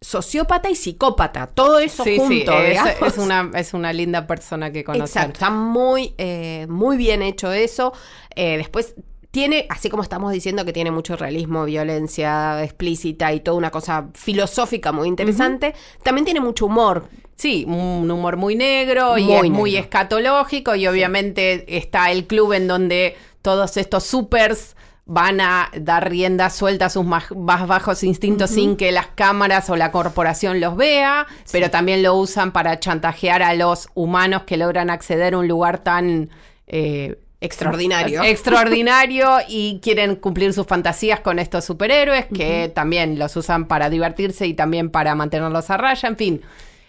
sociópata 0.00 0.70
y 0.70 0.74
psicópata? 0.74 1.48
Todo 1.48 1.80
eso 1.80 2.02
sí, 2.02 2.16
junto, 2.16 2.32
sí, 2.32 2.66
es, 2.66 2.80
es, 3.06 3.18
una, 3.18 3.50
es 3.54 3.74
una 3.74 3.92
linda 3.92 4.26
persona 4.26 4.72
que 4.72 4.84
conocer. 4.84 5.06
Exacto, 5.06 5.32
está 5.34 5.50
muy, 5.50 6.14
eh, 6.16 6.66
muy 6.70 6.96
bien 6.96 7.20
hecho 7.20 7.52
eso. 7.52 7.92
Eh, 8.34 8.56
después 8.56 8.94
tiene, 9.32 9.66
así 9.70 9.88
como 9.88 10.02
estamos 10.02 10.30
diciendo 10.30 10.64
que 10.66 10.74
tiene 10.74 10.90
mucho 10.90 11.16
realismo, 11.16 11.64
violencia 11.64 12.62
explícita 12.62 13.32
y 13.32 13.40
toda 13.40 13.56
una 13.56 13.70
cosa 13.70 14.08
filosófica 14.12 14.92
muy 14.92 15.08
interesante, 15.08 15.68
uh 15.68 15.70
-huh. 15.70 16.02
también 16.04 16.26
tiene 16.26 16.40
mucho 16.40 16.66
humor. 16.66 17.08
Sí, 17.34 17.64
un 17.66 18.08
humor 18.10 18.36
muy 18.36 18.54
negro 18.56 19.12
muy 19.12 19.22
y 19.22 19.32
es 19.32 19.42
negro. 19.42 19.58
muy 19.58 19.76
escatológico 19.76 20.74
y 20.74 20.86
obviamente 20.86 21.64
está 21.78 22.10
el 22.12 22.26
club 22.26 22.52
en 22.52 22.68
donde 22.68 23.16
todos 23.40 23.78
estos 23.78 24.04
supers 24.04 24.76
van 25.06 25.40
a 25.40 25.70
dar 25.80 26.10
rienda 26.10 26.50
suelta 26.50 26.86
a 26.86 26.90
sus 26.90 27.04
más, 27.04 27.24
más 27.34 27.66
bajos 27.66 28.04
instintos 28.04 28.50
uh 28.50 28.52
-huh. 28.52 28.56
sin 28.56 28.76
que 28.76 28.92
las 28.92 29.06
cámaras 29.06 29.70
o 29.70 29.76
la 29.76 29.90
corporación 29.90 30.60
los 30.60 30.76
vea, 30.76 31.26
sí. 31.44 31.52
pero 31.52 31.70
también 31.70 32.02
lo 32.02 32.14
usan 32.16 32.52
para 32.52 32.78
chantajear 32.78 33.42
a 33.42 33.54
los 33.54 33.88
humanos 33.94 34.42
que 34.42 34.58
logran 34.58 34.90
acceder 34.90 35.32
a 35.32 35.38
un 35.38 35.48
lugar 35.48 35.78
tan... 35.78 36.28
Eh, 36.66 37.16
Extraordinario. 37.42 38.22
Extraordinario 38.24 39.36
y 39.48 39.80
quieren 39.82 40.16
cumplir 40.16 40.52
sus 40.52 40.66
fantasías 40.66 41.20
con 41.20 41.38
estos 41.38 41.64
superhéroes 41.64 42.26
que 42.26 42.66
uh 42.66 42.70
-huh. 42.70 42.72
también 42.72 43.18
los 43.18 43.36
usan 43.36 43.66
para 43.66 43.90
divertirse 43.90 44.46
y 44.46 44.54
también 44.54 44.90
para 44.90 45.14
mantenerlos 45.14 45.68
a 45.70 45.76
raya. 45.76 46.08
En 46.08 46.16
fin, 46.16 46.40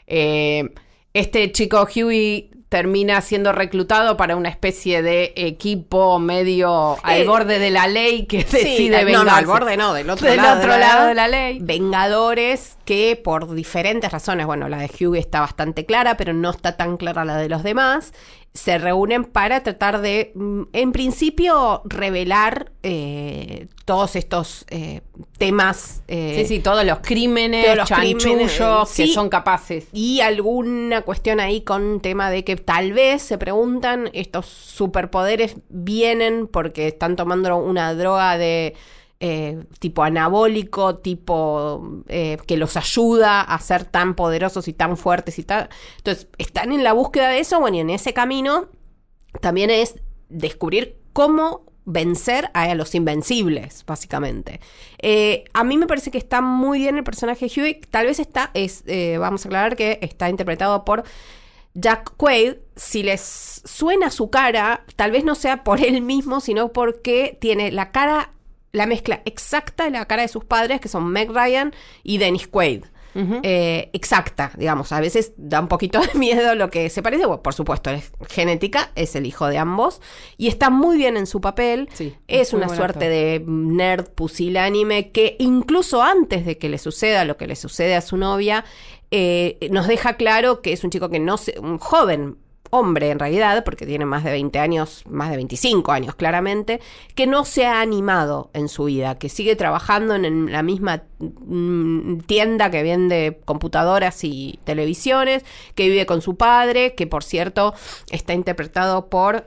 eh, 0.07 0.69
este 1.13 1.51
chico 1.51 1.87
Huey 1.93 2.49
termina 2.69 3.21
siendo 3.21 3.51
reclutado 3.51 4.17
para 4.17 4.35
una 4.35 4.49
especie 4.49 5.03
de 5.03 5.31
equipo 5.35 6.17
medio 6.17 6.97
al 7.03 7.21
Eh, 7.21 7.23
borde 7.27 7.59
de 7.59 7.69
la 7.69 7.85
ley 7.87 8.25
que 8.25 8.41
Sí, 8.41 8.57
decide 8.57 8.99
no, 9.01 9.05
vengarse. 9.05 9.25
no, 9.29 9.35
al 9.35 9.45
borde 9.45 9.77
no, 9.77 9.93
del 9.93 10.09
otro, 10.09 10.27
Del 10.27 10.37
lado, 10.37 10.57
otro 10.59 10.73
de 10.73 10.79
la- 10.79 10.87
lado 10.87 11.07
de 11.07 11.13
la 11.13 11.27
ley. 11.27 11.59
Vengadores 11.61 12.77
que 12.83 13.15
por 13.23 13.53
diferentes 13.53 14.11
razones, 14.11 14.47
bueno, 14.47 14.69
la 14.69 14.77
de 14.79 14.85
Hughie 14.89 15.19
está 15.19 15.39
bastante 15.41 15.85
clara, 15.85 16.17
pero 16.17 16.33
no 16.33 16.49
está 16.49 16.75
tan 16.75 16.97
clara 16.97 17.25
la 17.25 17.37
de 17.37 17.47
los 17.47 17.61
demás, 17.61 18.11
se 18.53 18.77
reúnen 18.77 19.25
para 19.25 19.63
tratar 19.63 19.99
de, 20.01 20.31
mm, 20.35 20.61
en 20.73 20.91
principio, 20.91 21.81
revelar 21.85 22.71
eh, 22.83 23.67
todos 23.85 24.15
estos 24.15 24.65
eh, 24.69 25.01
temas. 25.39 26.03
eh, 26.07 26.35
Sí, 26.41 26.45
sí, 26.57 26.59
todos 26.59 26.85
los 26.85 26.99
crímenes, 26.99 27.65
Todos 27.65 27.77
los 27.77 27.89
chanchullos 27.89 28.23
crímenes, 28.23 28.51
que 28.95 29.07
sí. 29.07 29.13
son 29.13 29.29
capaces. 29.29 29.87
Y 29.91 30.21
alguna 30.21 31.01
cuestión 31.01 31.39
ahí 31.39 31.61
con 31.61 31.99
tema 31.99 32.29
de 32.29 32.43
que 32.43 32.55
tal 32.55 32.93
vez 32.93 33.23
se 33.23 33.37
preguntan, 33.39 34.09
estos 34.13 34.45
superpoderes 34.45 35.55
vienen 35.69 36.47
porque 36.47 36.87
están 36.87 37.15
tomando 37.15 37.57
una 37.57 37.95
droga 37.95 38.37
de 38.37 38.75
eh, 39.25 39.63
tipo 39.79 40.03
anabólico, 40.03 40.97
tipo 40.97 42.03
eh, 42.09 42.37
que 42.45 42.57
los 42.57 42.75
ayuda 42.75 43.39
a 43.39 43.57
ser 43.59 43.85
tan 43.85 44.15
poderosos 44.15 44.67
y 44.67 44.73
tan 44.73 44.97
fuertes 44.97 45.39
y 45.39 45.43
tal. 45.45 45.69
Entonces, 45.95 46.27
están 46.37 46.73
en 46.73 46.83
la 46.83 46.91
búsqueda 46.91 47.29
de 47.29 47.39
eso, 47.39 47.57
bueno, 47.61 47.77
y 47.77 47.79
en 47.79 47.89
ese 47.89 48.13
camino 48.13 48.67
también 49.39 49.69
es 49.69 49.95
descubrir 50.27 50.97
cómo 51.13 51.63
vencer 51.85 52.51
a 52.53 52.75
los 52.75 52.95
invencibles, 52.95 53.85
básicamente. 53.85 54.59
Eh, 55.01 55.45
a 55.53 55.63
mí 55.63 55.77
me 55.77 55.87
parece 55.87 56.11
que 56.11 56.17
está 56.17 56.41
muy 56.41 56.79
bien 56.79 56.97
el 56.97 57.05
personaje 57.05 57.47
Huey. 57.47 57.79
Tal 57.79 58.07
vez 58.07 58.19
está, 58.19 58.51
es, 58.53 58.83
vamos 59.17 59.45
a 59.45 59.47
aclarar 59.47 59.77
que 59.77 59.99
está 60.01 60.27
interpretado 60.27 60.83
por 60.83 61.05
Jack 61.75 62.11
Quaid. 62.17 62.55
Si 62.75 63.03
les 63.03 63.61
suena 63.63 64.09
su 64.09 64.29
cara, 64.29 64.83
tal 64.97 65.11
vez 65.11 65.23
no 65.23 65.35
sea 65.35 65.63
por 65.63 65.79
él 65.79 66.01
mismo, 66.01 66.41
sino 66.41 66.73
porque 66.73 67.37
tiene 67.39 67.71
la 67.71 67.93
cara, 67.93 68.33
la 68.73 68.87
mezcla 68.87 69.21
exacta 69.23 69.85
de 69.85 69.91
la 69.91 70.05
cara 70.05 70.23
de 70.23 70.27
sus 70.27 70.43
padres, 70.43 70.81
que 70.81 70.89
son 70.89 71.07
Meg 71.07 71.31
Ryan 71.31 71.73
y 72.03 72.17
Dennis 72.17 72.47
Quaid. 72.47 72.83
Eh, 73.15 73.91
exacta, 73.93 74.51
digamos. 74.57 74.91
A 74.91 74.99
veces 74.99 75.33
da 75.37 75.61
un 75.61 75.67
poquito 75.67 76.01
de 76.01 76.13
miedo 76.19 76.55
lo 76.55 76.71
que 76.71 76.89
se 76.89 77.03
parece. 77.03 77.27
Bueno, 77.27 77.43
por 77.43 77.53
supuesto, 77.53 77.91
es 77.91 78.11
genética, 78.27 78.91
es 78.95 79.15
el 79.15 79.27
hijo 79.27 79.47
de 79.47 79.59
ambos. 79.59 80.01
Y 80.35 80.47
está 80.47 80.71
muy 80.71 80.97
bien 80.97 81.15
en 81.15 81.27
su 81.27 81.39
papel. 81.39 81.87
Sí, 81.93 82.15
es 82.27 82.53
una 82.53 82.67
suerte 82.67 83.05
actor. 83.05 83.09
de 83.09 83.43
nerd 83.45 84.09
pusilánime 84.09 85.11
que 85.11 85.35
incluso 85.37 86.01
antes 86.01 86.43
de 86.43 86.57
que 86.57 86.69
le 86.69 86.79
suceda 86.79 87.23
lo 87.23 87.37
que 87.37 87.45
le 87.45 87.55
sucede 87.55 87.95
a 87.95 88.01
su 88.01 88.17
novia, 88.17 88.65
eh, 89.11 89.67
nos 89.69 89.87
deja 89.87 90.13
claro 90.13 90.63
que 90.63 90.73
es 90.73 90.83
un 90.83 90.89
chico 90.89 91.09
que 91.09 91.19
no 91.19 91.37
se, 91.37 91.59
un 91.59 91.77
joven 91.77 92.37
hombre 92.73 93.11
en 93.11 93.19
realidad, 93.19 93.63
porque 93.63 93.85
tiene 93.85 94.05
más 94.05 94.23
de 94.23 94.31
20 94.31 94.57
años, 94.57 95.03
más 95.07 95.29
de 95.29 95.35
25 95.35 95.91
años 95.91 96.15
claramente, 96.15 96.81
que 97.13 97.27
no 97.27 97.45
se 97.45 97.67
ha 97.67 97.81
animado 97.81 98.49
en 98.53 98.67
su 98.67 98.85
vida, 98.85 99.19
que 99.19 99.29
sigue 99.29 99.55
trabajando 99.55 100.15
en, 100.15 100.51
la 100.51 100.63
misma 100.63 101.03
mm, 101.19 102.21
tienda 102.21 102.71
que 102.71 102.81
vende 102.81 103.39
computadoras 103.45 104.23
y 104.23 104.59
televisiones, 104.63 105.45
que 105.75 105.87
vive 105.87 106.07
con 106.07 106.23
su 106.23 106.35
padre, 106.35 106.95
que 106.95 107.05
por 107.05 107.23
cierto 107.23 107.75
está 108.09 108.33
interpretado 108.33 109.07
por 109.07 109.45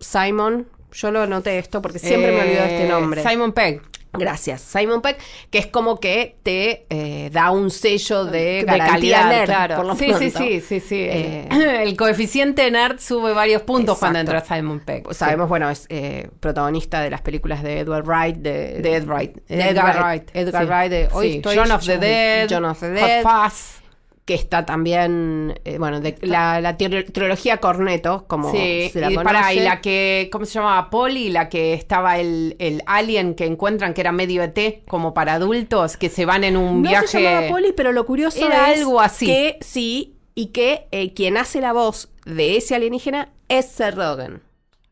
Simon. 0.00 0.66
Yo 0.92 1.10
lo 1.10 1.20
anoté 1.20 1.58
esto 1.58 1.82
porque 1.82 1.98
siempre 1.98 2.32
me 2.32 2.40
olvido 2.40 2.62
de 2.62 2.68
este 2.68 2.86
Eh, 2.86 2.88
nombre. 2.88 3.22
Simon 3.22 3.52
Pegg. 3.52 3.82
Gracias, 4.14 4.60
Simon 4.60 5.00
Peck, 5.00 5.18
que 5.50 5.58
es 5.58 5.66
como 5.68 5.98
que 5.98 6.36
te 6.42 6.84
eh, 6.90 7.30
da 7.32 7.50
un 7.50 7.70
sello 7.70 8.26
de, 8.26 8.64
calidad, 8.66 9.28
nerd, 9.30 9.46
claro. 9.46 9.76
por 9.76 9.86
lo 9.86 9.94
sí, 9.96 10.12
sí, 10.18 10.30
sí, 10.30 10.60
sí, 10.60 10.80
sí. 10.80 10.96
Eh, 10.98 11.48
el 11.82 11.96
coeficiente 11.96 12.70
nerd 12.70 12.98
sube 12.98 13.32
varios 13.32 13.62
puntos 13.62 13.98
cuando 13.98 14.18
Exacto. 14.18 14.36
entra 14.38 14.56
Simon. 14.56 14.82
Pues 15.02 15.16
Sabemos, 15.16 15.48
bueno, 15.48 15.70
es 15.70 15.86
eh, 15.88 16.28
protagonista 16.40 17.00
de 17.00 17.08
las 17.10 17.22
películas 17.22 17.62
de 17.62 17.80
Edward 17.80 18.04
Wright, 18.06 18.36
de, 18.36 18.80
De 18.82 18.96
Ed 18.96 19.06
Wright. 19.06 19.38
Edgar 19.48 20.02
Wright. 20.02 20.30
Edgar 20.34 20.62
sí. 20.64 20.68
Wright 20.68 20.90
de 20.90 21.08
hoy 21.12 21.36
estoy- 21.36 21.56
John 21.56 21.70
of 21.70 21.84
the 21.86 21.98
Dead. 21.98 22.48
John 22.50 22.64
of 22.66 22.80
the 22.80 22.88
Hot 22.88 22.94
Dead, 22.94 23.22
Fuzz. 23.22 23.81
Que 24.24 24.34
está 24.34 24.64
también, 24.64 25.58
eh, 25.64 25.78
bueno, 25.78 26.00
de 26.00 26.16
la, 26.22 26.60
la 26.60 26.76
trilogía 26.76 27.56
Corneto, 27.58 28.24
como 28.28 28.52
Sí, 28.52 28.88
se 28.92 29.00
la 29.00 29.10
y, 29.10 29.14
conoce. 29.16 29.34
pará, 29.34 29.52
y 29.52 29.58
la 29.60 29.80
que, 29.80 30.28
¿cómo 30.30 30.44
se 30.44 30.54
llamaba? 30.60 30.90
Polly, 30.90 31.28
la 31.30 31.48
que 31.48 31.74
estaba 31.74 32.18
el, 32.18 32.54
el 32.60 32.82
alien 32.86 33.34
que 33.34 33.46
encuentran 33.46 33.94
que 33.94 34.00
era 34.00 34.12
medio 34.12 34.42
ET, 34.44 34.84
como 34.86 35.12
para 35.12 35.34
adultos, 35.34 35.96
que 35.96 36.08
se 36.08 36.24
van 36.24 36.44
en 36.44 36.56
un 36.56 36.82
no 36.82 36.88
viaje. 36.88 37.08
se 37.08 37.22
llamaba 37.22 37.48
Polly, 37.48 37.72
pero 37.76 37.90
lo 37.90 38.06
curioso 38.06 38.46
Era 38.46 38.70
es 38.72 38.78
algo 38.78 39.00
así. 39.00 39.26
que 39.26 39.58
sí, 39.60 40.14
y 40.36 40.46
que 40.46 40.86
eh, 40.92 41.12
quien 41.14 41.36
hace 41.36 41.60
la 41.60 41.72
voz 41.72 42.08
de 42.24 42.56
ese 42.56 42.76
alienígena 42.76 43.30
es 43.48 43.66
Seth 43.66 43.96
Rogen. 43.96 44.40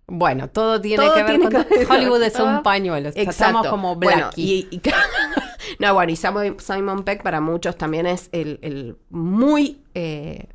Bueno, 0.09 0.49
todo 0.49 0.81
tiene 0.81 1.05
Todo 1.05 1.15
que 1.15 1.23
ver 1.23 1.39
tiene 1.39 1.45
con. 1.55 1.65
que 1.67 1.87
Hollywood 1.87 2.23
es 2.25 2.35
un 2.35 2.65
pañuelo. 2.65 3.11
Exacto. 3.11 3.31
Estamos 3.31 3.67
como 3.69 3.95
Bueno, 3.95 4.23
Blackie. 4.35 4.43
y, 4.73 4.77
y- 4.77 4.81
no, 5.79 5.95
bueno, 5.95 6.13
y 6.13 6.17
Simon, 6.17 7.05
Peck 7.05 7.23
para 7.23 7.41
muchos 7.41 7.77
también 7.77 8.07
es 8.07 8.29
el, 8.33 8.59
el 8.63 8.97
muy 9.11 9.83
eh, 9.95 10.49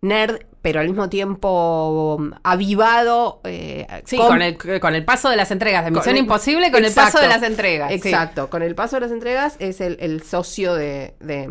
nerd, 0.00 0.40
pero 0.62 0.80
al 0.80 0.88
mismo 0.88 1.08
tiempo 1.08 2.16
um, 2.18 2.32
avivado. 2.42 3.40
eh, 3.44 3.86
Sí, 4.04 4.16
con, 4.16 4.42
el, 4.42 4.56
con 4.80 4.94
el 4.94 5.04
paso 5.04 5.28
de 5.30 5.36
las 5.36 5.50
entregas 5.50 5.84
de 5.84 5.90
Misión 5.90 6.16
el- 6.16 6.22
Imposible, 6.22 6.70
con 6.70 6.84
Exacto. 6.84 7.00
el 7.08 7.12
paso 7.12 7.22
de 7.22 7.28
las 7.28 7.42
entregas. 7.42 7.88
sí. 7.90 7.94
Exacto, 8.08 8.50
con 8.50 8.62
el 8.62 8.74
paso 8.74 8.96
de 8.96 9.00
las 9.00 9.10
entregas 9.12 9.56
es 9.58 9.80
el, 9.80 9.96
el 10.00 10.22
socio 10.22 10.74
de, 10.74 11.14
de, 11.20 11.48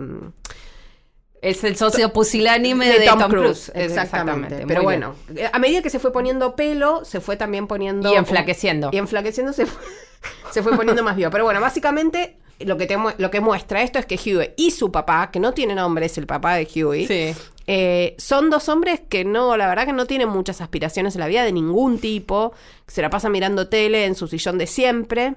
Es 1.42 1.64
el 1.64 1.76
socio 1.76 2.12
pusilánime 2.14 2.88
de, 2.88 3.06
Tom, 3.06 3.22
Cruise. 3.30 3.72
Exactamente. 3.76 4.66
Pero 4.68 4.84
bueno, 4.84 5.16
eh, 5.36 5.50
a 5.52 5.60
medida 5.60 5.82
que 5.82 5.90
se 5.90 6.00
fue 6.00 6.12
poniendo 6.12 6.56
pelo, 6.56 7.06
se 7.06 7.20
fue 7.22 7.38
también 7.38 7.68
poniendo. 7.68 8.12
Y 8.12 8.16
enflaqueciendo. 8.16 8.90
Y 8.92 8.98
enflaqueciendo 8.98 9.54
se 9.54 9.66
fue, 9.66 9.82
se 10.52 10.62
fue 10.64 10.76
poniendo 10.76 11.04
más 11.04 11.16
vivo. 11.16 11.30
Pero 11.32 11.44
bueno, 11.46 11.62
básicamente 11.62 12.38
lo 12.60 12.78
que, 12.78 12.86
te 12.88 12.98
mu- 12.98 13.12
lo 13.18 13.30
que 13.32 13.42
muestra 13.42 13.82
esto 13.84 14.00
es 14.00 14.06
que 14.06 14.16
Huey 14.16 14.54
y 14.58 14.72
su 14.72 14.92
papá, 14.92 15.30
que 15.32 15.40
no 15.40 15.54
tiene 15.54 15.76
nombre, 15.76 16.06
es 16.06 16.18
el 16.18 16.26
papá 16.28 16.56
de 16.56 16.68
Huey, 16.74 17.06
Sí. 17.08 17.34
eh, 17.68 18.16
son 18.18 18.50
dos 18.50 18.70
hombres 18.70 19.02
que 19.10 19.26
no, 19.26 19.58
la 19.58 19.68
verdad 19.68 19.86
que 19.86 19.94
no 19.94 20.06
tienen 20.06 20.30
muchas 20.30 20.62
aspiraciones 20.62 21.16
en 21.16 21.22
la 21.22 21.28
vida 21.28 21.44
de 21.44 21.52
ningún 21.52 22.00
tipo, 22.00 22.54
se 22.88 23.02
la 23.02 23.10
pasan 23.10 23.32
mirando 23.32 23.68
tele 23.68 24.06
en 24.06 24.16
su 24.16 24.28
sillón 24.28 24.58
de 24.58 24.68
siempre. 24.68 25.36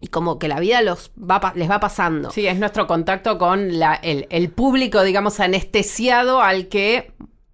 Y 0.00 0.06
como 0.06 0.38
que 0.38 0.46
la 0.46 0.60
vida 0.60 0.80
los 0.80 1.10
va, 1.18 1.52
les 1.56 1.68
va 1.68 1.80
pasando. 1.80 2.30
Sí, 2.30 2.46
es 2.46 2.56
nuestro 2.56 2.86
contacto 2.86 3.36
con 3.36 3.80
la, 3.80 3.94
el, 3.96 4.28
el 4.30 4.48
público, 4.48 5.02
digamos, 5.02 5.40
anestesiado 5.40 6.40
al 6.40 6.68
que 6.68 7.10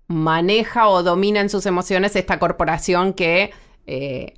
maneja 0.09 0.89
o 0.89 1.03
domina 1.03 1.41
en 1.41 1.49
sus 1.49 1.65
emociones 1.65 2.15
esta 2.17 2.39
corporación 2.39 3.15
que 3.15 3.51
eh, 3.87 4.35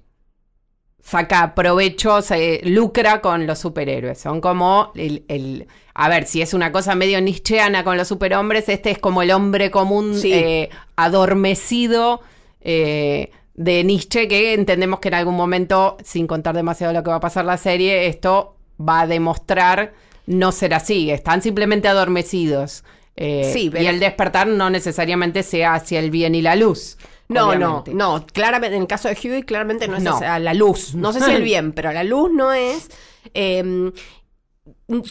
saca 1.09 1.55
provecho, 1.55 2.21
se 2.21 2.61
lucra 2.65 3.21
con 3.21 3.47
los 3.47 3.61
superhéroes. 3.61 4.19
Son 4.19 4.41
como 4.41 4.91
el, 4.97 5.25
el- 5.29 5.67
a 5.95 6.09
ver, 6.09 6.27
si 6.27 6.43
es 6.43 6.53
una 6.53 6.73
cosa 6.73 6.95
medio 6.97 7.21
nietzscheana 7.21 7.85
con 7.85 7.97
los 7.97 8.09
superhombres, 8.09 8.69
este 8.69 8.91
es 8.91 8.99
como 8.99 9.23
el 9.23 9.31
hombre 9.31 9.71
común 9.71 10.15
Sí. 10.19 10.33
eh, 10.33 10.69
adormecido. 10.97 12.21
eh, 12.69 13.31
de 13.55 13.85
Nietzsche, 13.85 14.27
que 14.29 14.53
entendemos 14.53 14.99
que 15.01 15.09
en 15.09 15.15
algún 15.15 15.35
momento, 15.37 15.97
sin 16.05 16.27
contar 16.27 16.55
demasiado 16.55 16.93
lo 16.93 17.03
que 17.03 17.09
va 17.11 17.17
a 17.17 17.21
pasar 17.21 17.45
la 17.47 17.57
serie, 17.57 18.07
esto 18.09 18.55
va 18.79 19.03
a 19.03 19.07
demostrar 19.07 19.95
no 20.27 20.51
ser 20.53 20.75
así. 20.75 21.11
Están 21.11 21.41
simplemente 21.41 21.87
adormecidos. 21.89 22.85
Eh, 23.17 23.51
Sí, 23.55 23.71
pero- 23.71 23.85
Y 23.85 23.87
el 23.87 23.99
despertar 24.01 24.47
no 24.49 24.69
necesariamente 24.69 25.43
sea 25.43 25.73
hacia 25.75 26.01
el 26.01 26.11
bien 26.11 26.35
y 26.35 26.43
la 26.43 26.55
luz. 26.57 26.99
No, 27.29 27.49
obviamente. 27.49 27.95
no, 27.95 28.19
no. 28.19 28.27
Claramente, 28.27 28.77
en 28.77 28.83
el 28.83 28.89
caso 28.89 29.09
de 29.09 29.17
Huey, 29.23 29.43
claramente 29.43 29.89
no 29.89 29.97
es 29.97 30.03
No. 30.03 30.17
hacia 30.17 30.39
la 30.39 30.55
luz. 30.55 30.95
No 30.95 31.13
sé 31.13 31.21
si 31.21 31.31
el 31.31 31.43
bien, 31.45 31.73
pero 31.73 31.93
la 31.93 32.05
luz 32.05 32.31
no 32.33 32.53
es. 32.53 32.91
eh, 33.35 33.93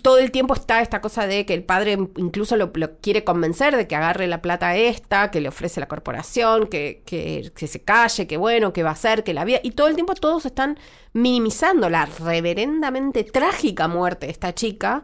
todo 0.03 0.17
el 0.17 0.31
tiempo 0.31 0.53
está 0.53 0.81
esta 0.81 1.01
cosa 1.01 1.27
de 1.27 1.45
que 1.45 1.53
el 1.53 1.63
padre 1.63 1.93
incluso 2.17 2.55
lo, 2.57 2.72
lo 2.75 2.98
quiere 3.00 3.24
convencer 3.24 3.75
de 3.75 3.88
que 3.88 3.95
agarre 3.95 4.27
la 4.27 4.41
plata 4.41 4.75
esta, 4.75 5.31
que 5.31 5.41
le 5.41 5.50
ofrece 5.50 5.79
la 5.79 5.88
corporación, 5.88 6.67
que, 6.67 7.03
que, 7.05 7.51
que 7.55 7.67
se 7.67 7.81
calle, 7.84 8.27
que 8.27 8.38
bueno, 8.38 8.74
que 8.74 8.84
va 8.84 8.89
a 8.89 8.93
hacer, 8.93 9.24
que 9.24 9.34
la 9.34 9.45
vida. 9.45 9.60
Y 9.63 9.72
todo 9.72 9.88
el 9.88 9.95
tiempo 9.95 10.13
todos 10.15 10.45
están 10.45 10.77
minimizando 11.13 11.89
la 11.89 12.05
reverendamente 12.05 13.24
trágica 13.24 13.88
muerte 13.88 14.25
de 14.27 14.31
esta 14.34 14.53
chica. 14.53 15.03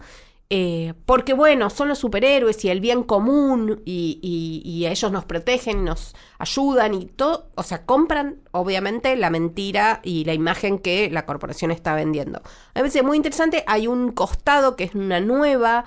Eh, 0.54 0.94
porque 1.06 1.34
bueno, 1.34 1.70
son 1.70 1.88
los 1.88 2.00
superhéroes 2.00 2.64
y 2.66 2.70
el 2.70 2.82
bien 2.82 3.04
común 3.04 3.82
y, 3.86 4.20
y- 4.22 4.62
y 4.70 4.86
ellos 4.88 5.10
nos 5.12 5.24
protegen, 5.24 5.86
nos 5.86 6.14
ayudan 6.40 6.94
y 6.94 7.06
todo, 7.06 7.48
o 7.56 7.64
sea, 7.64 7.86
compran 7.86 8.42
obviamente 8.52 9.16
la 9.16 9.30
mentira 9.30 10.02
y 10.04 10.26
la 10.26 10.34
imagen 10.34 10.78
que 10.80 11.10
la 11.10 11.26
corporación 11.26 11.72
está 11.72 11.96
vendiendo. 11.96 12.40
A 12.40 12.80
parece 12.82 13.02
muy 13.02 13.16
interesante, 13.16 13.64
hay 13.66 13.88
un 13.88 14.12
costado 14.12 14.76
que 14.76 14.84
es 14.84 14.94
una 14.96 15.22
nueva 15.22 15.86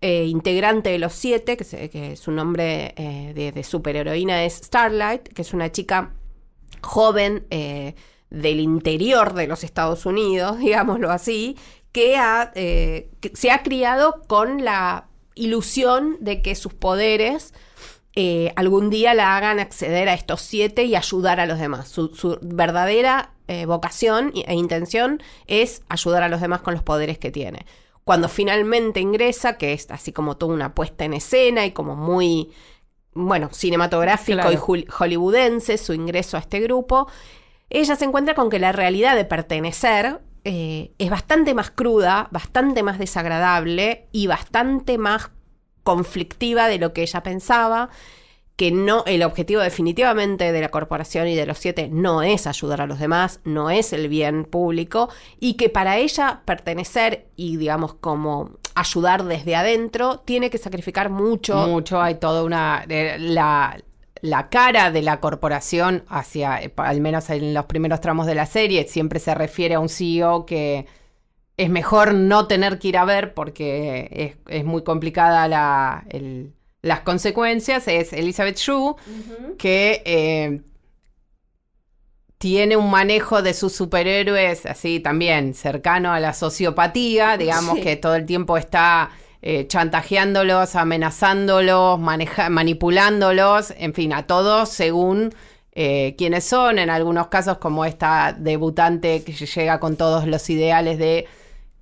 eh, 0.00 0.26
integrante 0.26 0.90
de 0.90 0.98
los 1.00 1.12
siete, 1.12 1.56
que, 1.56 1.64
se- 1.64 1.88
que 1.90 2.16
su 2.16 2.30
nombre 2.30 2.94
eh, 2.96 3.32
de, 3.34 3.50
de 3.52 3.64
superheroína 3.64 4.44
es 4.44 4.54
Starlight, 4.54 5.22
que 5.28 5.42
es 5.42 5.52
una 5.52 5.72
chica 5.72 6.12
joven 6.82 7.46
eh, 7.50 7.94
del 8.30 8.60
interior 8.60 9.34
de 9.34 9.46
los 9.46 9.64
Estados 9.64 10.06
Unidos, 10.06 10.58
digámoslo 10.60 11.10
así, 11.10 11.56
que, 11.96 12.18
ha, 12.18 12.52
eh, 12.54 13.08
que 13.20 13.32
se 13.34 13.50
ha 13.50 13.62
criado 13.62 14.20
con 14.26 14.66
la 14.66 15.06
ilusión 15.34 16.18
de 16.20 16.42
que 16.42 16.54
sus 16.54 16.74
poderes 16.74 17.54
eh, 18.14 18.52
algún 18.54 18.90
día 18.90 19.14
la 19.14 19.34
hagan 19.34 19.60
acceder 19.60 20.06
a 20.10 20.12
estos 20.12 20.42
siete 20.42 20.84
y 20.84 20.94
ayudar 20.94 21.40
a 21.40 21.46
los 21.46 21.58
demás. 21.58 21.88
Su, 21.88 22.08
su 22.14 22.38
verdadera 22.42 23.30
eh, 23.48 23.64
vocación 23.64 24.30
e 24.34 24.54
intención 24.54 25.22
es 25.46 25.84
ayudar 25.88 26.22
a 26.22 26.28
los 26.28 26.42
demás 26.42 26.60
con 26.60 26.74
los 26.74 26.82
poderes 26.82 27.16
que 27.16 27.30
tiene. 27.30 27.64
Cuando 28.04 28.28
finalmente 28.28 29.00
ingresa, 29.00 29.56
que 29.56 29.72
es 29.72 29.90
así 29.90 30.12
como 30.12 30.36
toda 30.36 30.52
una 30.52 30.74
puesta 30.74 31.06
en 31.06 31.14
escena 31.14 31.64
y 31.64 31.70
como 31.72 31.96
muy, 31.96 32.50
bueno, 33.14 33.48
cinematográfico 33.50 34.42
Claro. 34.42 34.76
y 34.76 34.84
hollywoodense, 34.86 35.78
su 35.78 35.94
ingreso 35.94 36.36
a 36.36 36.40
este 36.40 36.60
grupo, 36.60 37.08
ella 37.70 37.96
se 37.96 38.04
encuentra 38.04 38.34
con 38.34 38.50
que 38.50 38.58
la 38.58 38.72
realidad 38.72 39.16
de 39.16 39.24
pertenecer 39.24 40.20
eh, 40.48 40.92
es 40.98 41.10
bastante 41.10 41.54
más 41.54 41.72
cruda, 41.72 42.28
bastante 42.30 42.84
más 42.84 43.00
desagradable 43.00 44.06
y 44.12 44.28
bastante 44.28 44.96
más 44.96 45.32
conflictiva 45.82 46.68
de 46.68 46.78
lo 46.78 46.92
que 46.92 47.02
ella 47.02 47.24
pensaba, 47.24 47.90
que 48.54 48.70
no, 48.70 49.02
el 49.06 49.24
objetivo 49.24 49.60
definitivamente 49.60 50.52
de 50.52 50.60
la 50.60 50.68
corporación 50.68 51.26
y 51.26 51.34
de 51.34 51.46
los 51.46 51.58
siete 51.58 51.88
no 51.90 52.22
es 52.22 52.46
ayudar 52.46 52.80
a 52.80 52.86
los 52.86 53.00
demás, 53.00 53.40
no 53.42 53.70
es 53.70 53.92
el 53.92 54.08
bien 54.08 54.44
público, 54.44 55.08
y 55.40 55.54
que 55.54 55.68
para 55.68 55.98
ella 55.98 56.42
pertenecer 56.44 57.26
y 57.34 57.56
digamos 57.56 57.94
como 57.94 58.52
ayudar 58.76 59.24
desde 59.24 59.56
adentro, 59.56 60.20
tiene 60.20 60.48
que 60.48 60.58
sacrificar 60.58 61.10
mucho. 61.10 61.56
Mucho, 61.66 62.00
hay 62.00 62.20
toda 62.20 62.44
una... 62.44 62.84
eh, 62.88 63.16
la, 63.18 63.76
la 64.26 64.48
cara 64.50 64.90
de 64.90 65.02
la 65.02 65.20
corporación 65.20 66.04
hacia, 66.08 66.60
eh, 66.62 66.72
al 66.76 67.00
menos 67.00 67.30
en 67.30 67.54
los 67.54 67.66
primeros 67.66 68.00
tramos 68.00 68.26
de 68.26 68.34
la 68.34 68.46
serie, 68.46 68.86
siempre 68.88 69.20
se 69.20 69.34
refiere 69.34 69.74
a 69.74 69.80
un 69.80 69.88
CEO 69.88 70.46
que 70.46 70.86
es 71.56 71.70
mejor 71.70 72.14
no 72.14 72.46
tener 72.46 72.78
que 72.78 72.88
ir 72.88 72.98
a 72.98 73.04
ver 73.04 73.34
porque 73.34 74.08
es, 74.12 74.36
es 74.58 74.64
muy 74.64 74.82
complicada 74.84 75.48
la, 75.48 76.04
el- 76.10 76.52
las 76.82 77.00
consecuencias. 77.00 77.88
Es 77.88 78.12
Elizabeth 78.12 78.56
Shue, 78.58 78.94
que 79.58 80.02
eh, 80.04 80.60
tiene 82.38 82.76
un 82.76 82.90
manejo 82.90 83.40
de 83.42 83.54
sus 83.54 83.72
superhéroes 83.74 84.66
así 84.66 85.00
también 85.00 85.54
cercano 85.54 86.12
a 86.12 86.20
la 86.20 86.34
sociopatía, 86.34 87.36
digamos 87.38 87.76
Sí. 87.76 87.80
que 87.82 87.96
todo 87.96 88.14
el 88.14 88.26
tiempo 88.26 88.58
está 88.58 89.10
eh, 89.42 89.66
chantajeándolos, 89.66 90.74
amenazándolos, 90.76 91.98
maneja- 92.00 92.48
manipulándolos, 92.50 93.72
en 93.78 93.94
fin, 93.94 94.12
a 94.12 94.26
todos 94.26 94.68
según 94.70 95.34
eh, 95.72 96.14
quiénes 96.16 96.44
son, 96.44 96.78
en 96.78 96.88
algunos 96.90 97.26
casos 97.28 97.58
como 97.58 97.84
esta 97.84 98.34
debutante 98.38 99.22
que 99.24 99.32
llega 99.32 99.78
con 99.80 99.96
todos 99.96 100.26
los 100.26 100.48
ideales 100.50 100.98
de 100.98 101.26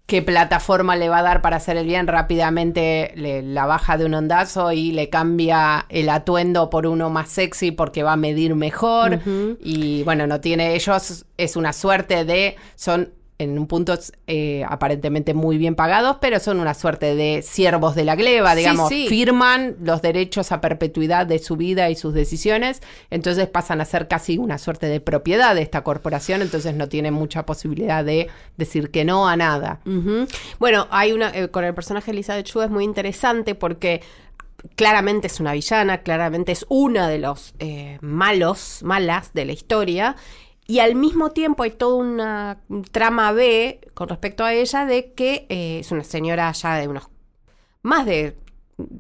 qué 0.07 0.21
plataforma 0.21 0.97
le 0.97 1.09
va 1.09 1.19
a 1.19 1.23
dar 1.23 1.41
para 1.41 1.57
hacer 1.57 1.77
el 1.79 1.87
bien, 1.87 2.07
rápidamente 2.07 3.13
le- 3.15 3.43
la 3.43 3.65
baja 3.67 3.97
de 3.97 4.05
un 4.05 4.13
ondazo 4.15 4.73
y 4.73 4.93
le 4.93 5.09
cambia 5.09 5.87
el 5.89 6.11
atuendo 6.11 6.69
por 6.69 6.87
uno 6.87 7.09
más 7.09 7.31
sexy 7.31 7.71
porque 7.71 8.03
va 8.03 8.13
a 8.13 8.17
medir 8.17 8.55
mejor. 8.55 9.21
Y 9.63 10.03
bueno, 10.03 10.27
no 10.27 10.41
tiene 10.41 10.75
ellos, 10.75 11.25
es 11.39 11.57
una 11.57 11.73
suerte 11.73 12.25
de, 12.27 12.57
son 12.75 13.15
en 13.39 13.59
un 13.59 13.67
punto 13.67 13.99
eh, 14.27 14.65
aparentemente 14.69 15.35
muy 15.35 15.59
bien 15.59 15.75
pagados, 15.75 16.19
pero 16.21 16.39
son 16.39 16.61
una 16.61 16.75
suerte 16.75 17.15
de 17.15 17.43
siervos 17.43 17.95
de 17.95 18.05
la 18.05 18.15
gleba, 18.15 18.55
digamos, 18.55 18.89
sí. 18.89 19.07
firman 19.09 19.77
los 19.83 20.03
derechos 20.03 20.53
a 20.53 20.61
perpetuidad 20.61 21.27
de 21.27 21.39
su 21.41 21.57
vida 21.57 21.91
y 21.91 21.97
sus 21.97 22.15
decisiones, 22.15 22.81
entonces 23.11 23.49
pasan 23.49 23.81
a 23.81 23.85
ser 23.85 24.07
casi 24.07 24.39
una 24.39 24.59
suerte 24.59 24.87
de 24.87 25.01
propiedad 25.01 25.55
de 25.55 25.63
esta 25.63 25.83
corporación, 25.83 26.43
entonces 26.43 26.75
no 26.75 26.89
tienen 26.89 27.13
mucha 27.13 27.45
posibilidad 27.45 28.05
de 28.05 28.29
decir 28.57 28.91
que 28.91 29.05
no 29.05 29.29
a 29.29 29.37
nada. 29.37 29.81
Bueno, 30.59 30.87
hay 30.91 31.13
una 31.13 31.31
eh, 31.31 31.49
con 31.49 31.65
el 31.65 31.75
personaje 31.75 32.07
de 32.07 32.13
Elizabeth 32.13 32.47
Shue 32.47 32.65
es 32.65 32.71
muy 32.71 32.85
interesante 32.85 33.55
porque 33.55 34.03
claramente 34.77 35.27
es 35.27 35.41
una 35.41 35.53
villana, 35.53 36.03
claramente 36.03 36.53
es 36.53 36.65
una 36.69 37.09
de 37.09 37.19
los 37.19 37.55
eh, 37.59 37.99
malos, 38.01 38.81
malas 38.83 39.33
de 39.35 39.45
la 39.45 39.53
historia. 39.53 40.17
Y 40.67 40.79
al 40.79 40.95
mismo 40.95 41.31
tiempo 41.31 41.63
hay 41.63 41.73
toda 41.73 41.97
una 41.97 42.59
trama 42.91 43.33
B 43.33 43.81
con 43.93 44.09
respecto 44.09 44.45
a 44.45 44.55
ella 44.55 44.87
de 44.87 45.13
que 45.13 45.47
eh, 45.49 45.81
es 45.81 45.91
una 45.93 46.05
señora 46.05 46.51
ya 46.53 46.77
de 46.77 46.89
unos 46.89 47.09
más 47.83 48.07
de, 48.07 48.37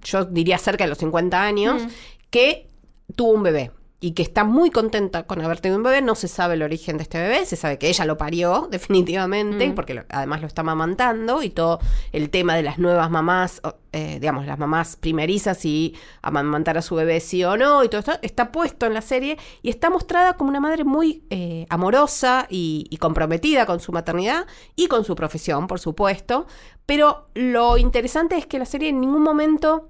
yo 0.02 0.26
diría 0.26 0.58
cerca 0.58 0.84
de 0.84 0.90
los 0.90 0.98
50 0.98 1.42
años, 1.42 1.82
que 2.30 2.68
tuvo 3.16 3.32
un 3.32 3.42
bebé 3.42 3.70
y 4.04 4.12
que 4.12 4.22
está 4.22 4.44
muy 4.44 4.70
contenta 4.70 5.22
con 5.22 5.40
haber 5.40 5.60
tenido 5.60 5.78
un 5.78 5.82
bebé. 5.82 6.02
No 6.02 6.14
se 6.14 6.28
sabe 6.28 6.54
el 6.54 6.62
origen 6.62 6.98
de 6.98 7.04
este 7.04 7.18
bebé, 7.18 7.46
se 7.46 7.56
sabe 7.56 7.78
que 7.78 7.88
ella 7.88 8.04
lo 8.04 8.18
parió 8.18 8.68
definitivamente, 8.70 9.70
porque 9.74 9.94
lo- 9.94 10.02
además 10.10 10.42
lo 10.42 10.46
está 10.46 10.60
amamantando 10.60 11.42
y 11.42 11.48
todo 11.48 11.78
el 12.12 12.28
tema 12.28 12.54
de 12.54 12.62
las 12.64 12.78
nuevas 12.78 13.10
mamás, 13.10 13.62
eh, 13.92 14.18
digamos, 14.20 14.44
las 14.44 14.58
mamás 14.58 14.96
primerizas 14.96 15.64
y 15.64 15.94
amamantar 16.20 16.76
a 16.76 16.82
su 16.82 16.96
bebé 16.96 17.20
sí 17.20 17.44
o 17.44 17.56
no, 17.56 17.82
y 17.82 17.88
todo 17.88 18.00
esto 18.00 18.12
está 18.20 18.52
puesto 18.52 18.84
en 18.84 18.92
la 18.92 19.00
serie 19.00 19.38
y 19.62 19.70
está 19.70 19.88
mostrada 19.88 20.34
como 20.34 20.50
una 20.50 20.60
madre 20.60 20.84
muy 20.84 21.24
eh, 21.30 21.64
amorosa 21.70 22.46
y, 22.50 22.86
y 22.90 22.98
comprometida 22.98 23.64
con 23.64 23.80
su 23.80 23.90
maternidad 23.92 24.46
y 24.76 24.88
con 24.88 25.04
su 25.04 25.14
profesión, 25.14 25.66
por 25.66 25.80
supuesto. 25.80 26.46
Pero 26.84 27.28
lo 27.34 27.78
interesante 27.78 28.36
es 28.36 28.44
que 28.44 28.58
la 28.58 28.66
serie 28.66 28.90
en 28.90 29.00
ningún 29.00 29.22
momento 29.22 29.88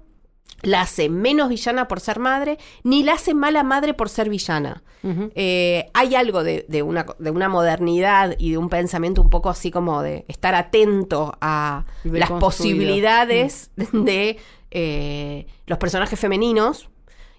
la 0.61 0.81
hace 0.81 1.09
menos 1.09 1.49
villana 1.49 1.87
por 1.87 1.99
ser 1.99 2.19
madre, 2.19 2.57
ni 2.83 3.03
la 3.03 3.13
hace 3.13 3.33
mala 3.33 3.63
madre 3.63 3.93
por 3.93 4.09
ser 4.09 4.29
villana. 4.29 4.83
Eh, 5.35 5.85
hay 5.93 6.15
algo 6.15 6.43
de, 6.43 6.65
de, 6.67 6.81
una, 6.81 7.05
de 7.19 7.29
una 7.29 7.47
modernidad 7.47 8.35
y 8.39 8.51
de 8.51 8.57
un 8.57 8.69
pensamiento 8.69 9.21
un 9.21 9.29
poco 9.29 9.51
así 9.51 9.69
como 9.69 10.01
de 10.01 10.25
estar 10.27 10.55
atento 10.55 11.37
a 11.41 11.85
las 12.03 12.31
posibilidades 12.31 13.69
mm. 13.75 14.03
de 14.03 14.37
eh, 14.71 15.45
los 15.67 15.77
personajes 15.77 16.19
femeninos 16.19 16.89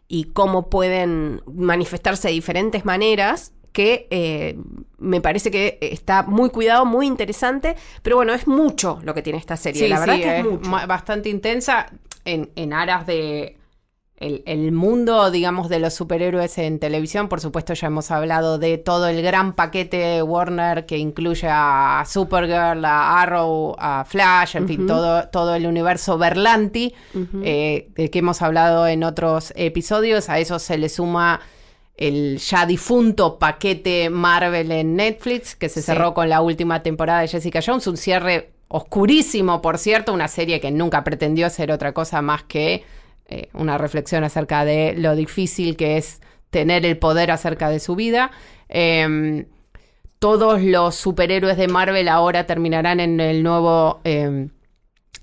y 0.06 0.24
cómo 0.26 0.70
pueden 0.70 1.42
manifestarse 1.52 2.28
de 2.28 2.34
diferentes 2.34 2.84
maneras 2.84 3.52
que 3.72 4.06
eh, 4.10 4.56
me 4.96 5.20
parece 5.20 5.50
que 5.50 5.78
está 5.82 6.22
muy 6.22 6.48
cuidado, 6.48 6.86
muy 6.86 7.06
interesante, 7.06 7.76
pero 8.02 8.16
bueno, 8.16 8.32
es 8.32 8.46
mucho 8.46 9.00
lo 9.02 9.12
que 9.12 9.20
tiene 9.20 9.38
esta 9.38 9.58
serie, 9.58 9.86
la 9.88 10.00
verdad 10.00 10.16
que 10.16 10.38
es, 10.38 10.86
bastante 10.88 11.28
intensa 11.28 11.92
en, 12.26 12.50
en 12.56 12.72
aras 12.72 13.06
de 13.06 13.56
el, 14.18 14.72
mundo, 14.72 15.30
digamos, 15.30 15.68
de 15.68 15.78
los 15.78 15.94
superhéroes 15.94 16.56
en 16.58 16.78
televisión. 16.78 17.28
Por 17.28 17.40
supuesto, 17.40 17.74
ya 17.74 17.88
hemos 17.88 18.10
hablado 18.10 18.58
de 18.58 18.78
todo 18.78 19.08
el 19.08 19.22
gran 19.22 19.52
paquete 19.52 20.22
Warner 20.22 20.86
que 20.86 20.96
incluye 20.96 21.48
a 21.50 22.02
Supergirl, 22.06 22.84
a 22.84 23.20
Arrow, 23.20 23.76
a 23.78 24.04
Flash, 24.04 24.56
en 24.56 24.66
fin, 24.66 24.86
todo, 24.86 25.28
todo 25.28 25.54
el 25.54 25.66
universo 25.66 26.16
Berlanti, 26.16 26.94
eh, 27.42 27.88
del 27.94 28.10
que 28.10 28.18
hemos 28.20 28.40
hablado 28.40 28.86
en 28.86 29.04
otros 29.04 29.52
episodios. 29.54 30.30
A 30.30 30.38
eso 30.38 30.58
se 30.58 30.78
le 30.78 30.88
suma 30.88 31.40
el 31.96 32.38
ya 32.38 32.64
difunto 32.66 33.38
paquete 33.38 34.08
Marvel 34.08 34.70
en 34.72 34.96
Netflix, 34.96 35.56
que 35.56 35.68
se 35.68 35.82
cerró 35.82 36.14
con 36.14 36.28
la 36.28 36.40
última 36.40 36.82
temporada 36.82 37.20
de 37.20 37.28
Jessica 37.28 37.60
Jones, 37.64 37.86
un 37.86 37.96
cierre 37.96 38.55
oscurísimo, 38.68 39.62
por 39.62 39.78
cierto, 39.78 40.12
una 40.12 40.28
serie 40.28 40.60
que 40.60 40.70
nunca 40.70 41.04
pretendió 41.04 41.48
ser 41.50 41.70
otra 41.70 41.92
cosa 41.92 42.22
más 42.22 42.42
que 42.42 42.84
eh, 43.28 43.48
una 43.54 43.78
reflexión 43.78 44.24
acerca 44.24 44.64
de 44.64 44.94
lo 44.96 45.16
difícil 45.16 45.76
que 45.76 45.96
es 45.96 46.20
tener 46.50 46.86
el 46.86 46.96
poder 46.98 47.30
acerca 47.30 47.68
de 47.70 47.80
su 47.80 47.96
vida. 47.96 48.30
Em, 48.68 49.46
todos 50.18 50.62
los 50.62 50.94
superhéroes 50.94 51.56
de 51.56 51.68
Marvel 51.68 52.08
ahora 52.08 52.46
terminarán 52.46 53.00
en 53.00 53.20
el 53.20 53.42
nuevo 53.42 54.00
em, 54.04 54.50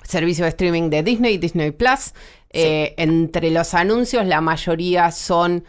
servicio 0.03 0.43
de 0.43 0.49
streaming 0.49 0.89
de 0.89 1.03
Disney, 1.03 1.37
Disney 1.37 1.71
Plus. 1.71 2.13
Eh, 2.51 2.93
entre 2.97 3.49
los 3.49 3.73
anuncios, 3.73 4.25
la 4.25 4.41
mayoría 4.41 5.11
son 5.11 5.63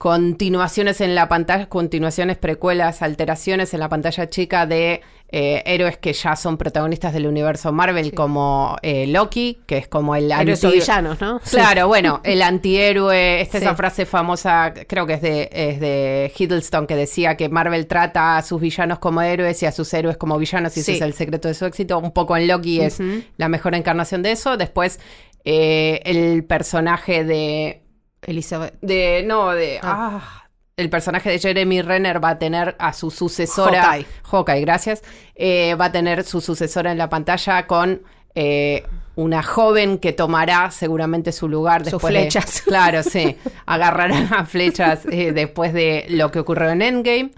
continuaciones 0.00 1.02
en 1.02 1.14
la 1.14 1.28
pantalla, 1.28 1.68
continuaciones, 1.68 2.38
precuelas, 2.38 3.02
alteraciones 3.02 3.74
en 3.74 3.80
la 3.80 3.90
pantalla 3.90 4.30
chica 4.30 4.64
de 4.64 5.02
eh, 5.28 5.62
héroes 5.66 5.98
que 5.98 6.14
ya 6.14 6.36
son 6.36 6.56
protagonistas 6.56 7.12
del 7.12 7.26
universo 7.26 7.70
Marvel, 7.70 8.14
como 8.14 8.78
eh, 8.80 9.06
Loki, 9.06 9.60
que 9.66 9.76
es 9.76 9.88
como 9.88 10.16
el 10.16 10.32
Héroes 10.32 10.62
villanos, 10.62 11.20
¿no? 11.20 11.38
Claro, 11.50 11.86
bueno, 11.86 12.22
el 12.24 12.40
antihéroe, 12.40 13.42
esta 13.42 13.58
es 13.58 13.64
esa 13.64 13.74
frase 13.74 14.06
famosa, 14.06 14.72
creo 14.86 15.06
que 15.06 15.12
es 15.12 15.20
de, 15.20 15.50
es 15.52 15.80
de 15.80 16.32
Hiddleston, 16.34 16.86
que 16.86 16.96
decía 16.96 17.36
que 17.36 17.50
Marvel 17.50 17.86
trata 17.86 18.38
a 18.38 18.42
sus 18.42 18.58
villanos 18.58 19.00
como 19.00 19.20
héroes 19.20 19.62
y 19.62 19.66
a 19.66 19.72
sus 19.72 19.92
héroes 19.92 20.16
como 20.16 20.38
villanos, 20.38 20.74
y 20.78 20.80
ese 20.80 20.94
es 20.94 21.02
el 21.02 21.12
secreto 21.12 21.46
de 21.46 21.52
su 21.52 21.66
éxito. 21.66 21.98
Un 21.98 22.12
poco 22.12 22.38
en 22.38 22.48
Loki 22.48 22.80
es 22.80 23.02
la 23.36 23.50
mejor 23.50 23.74
encarnación 23.74 24.22
de 24.22 24.32
eso. 24.32 24.56
Después, 24.56 24.98
eh, 25.44 26.00
el 26.06 26.42
personaje 26.44 27.22
de 27.22 27.82
Elizabeth. 28.22 28.74
De, 28.80 29.22
no, 29.26 29.50
de... 29.50 29.78
Ah. 29.82 30.20
ah. 30.22 30.48
el 30.76 30.90
personaje 30.90 31.30
de 31.30 31.38
Jeremy 31.38 31.82
Renner 31.82 32.22
va 32.22 32.30
a 32.30 32.38
tener 32.38 32.76
a 32.78 32.92
su 32.92 33.10
sucesora... 33.10 33.82
Hawkeye. 33.82 34.06
Hawkeye, 34.30 34.60
gracias. 34.60 35.02
Eh, 35.34 35.74
va 35.74 35.86
a 35.86 35.92
tener 35.92 36.24
su 36.24 36.40
sucesora 36.40 36.92
en 36.92 36.98
la 36.98 37.08
pantalla 37.08 37.66
con... 37.66 38.02
Eh, 38.34 38.84
una 39.16 39.42
joven 39.42 39.98
que 39.98 40.12
tomará 40.12 40.70
seguramente 40.70 41.32
su 41.32 41.48
lugar 41.48 41.82
después 41.82 42.00
Sus 42.00 42.10
flechas. 42.10 42.62
claro, 42.66 43.02
sí. 43.02 43.36
Agarrará 43.66 44.46
flechas 44.46 45.04
eh, 45.10 45.32
después 45.32 45.74
de 45.74 46.06
lo 46.08 46.30
que 46.30 46.38
ocurrió 46.38 46.70
en 46.70 46.80
Endgame. 46.80 47.32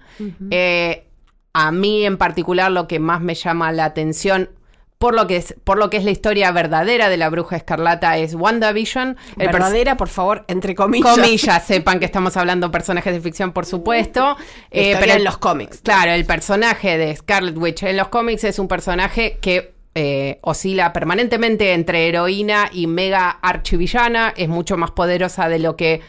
a 1.53 1.71
mí 1.71 2.05
en 2.05 2.17
particular 2.17 2.71
lo 2.71 2.87
que 2.87 2.99
más 2.99 3.21
me 3.21 3.33
llama 3.33 3.71
la 3.71 3.85
atención 3.85 4.49
por 5.03 5.15
lo 5.15 5.27
que 5.27 5.35
es, 5.35 5.53
por 5.65 5.77
lo 5.77 5.89
que 5.89 5.97
es 5.97 6.05
la 6.05 6.11
historia 6.11 6.49
verdadera 6.53 7.09
de 7.09 7.17
la 7.17 7.27
bruja 7.27 7.57
escarlata 7.57 8.17
es 8.17 8.35
WandaVision. 8.35 9.17
El 9.37 9.47
verdadera, 9.47 9.97
por 9.97 10.07
favor, 10.07 10.45
entre 10.47 10.75
comillas. 10.75 11.17
Comillas, 11.17 11.65
sepan 11.65 11.99
que 11.99 12.05
estamos 12.05 12.37
hablando 12.37 12.67
de 12.67 12.71
personajes 12.71 13.13
de 13.13 13.19
ficción, 13.19 13.51
por 13.51 13.65
supuesto. 13.65 14.37
Eh, 14.71 14.95
pero 14.97 15.11
en 15.11 15.25
los 15.25 15.37
cómics. 15.39 15.81
Claro, 15.83 16.11
el 16.11 16.23
personaje 16.23 16.97
de 16.97 17.13
Scarlet 17.17 17.57
Witch 17.57 17.83
en 17.83 17.97
los 17.97 18.07
cómics 18.07 18.45
es 18.45 18.59
un 18.59 18.69
personaje 18.69 19.39
que 19.41 19.73
eh, 19.93 20.39
oscila 20.41 20.93
permanentemente 20.93 21.73
entre 21.73 22.07
heroína 22.07 22.69
y 22.71 22.87
mega 22.87 23.29
archivillana. 23.29 24.33
Es 24.37 24.47
mucho 24.47 24.77
más 24.77 24.91
poderosa 24.91 25.49
de 25.49 25.59
lo 25.59 25.75
que 25.75 25.99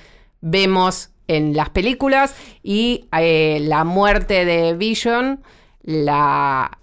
vemos 0.40 1.10
en 1.26 1.56
las 1.56 1.70
películas. 1.70 2.32
Y 2.62 3.08
eh, 3.18 3.58
la 3.60 3.82
muerte 3.82 4.44
de 4.44 4.74
Vision 4.74 5.42
la 5.82 6.78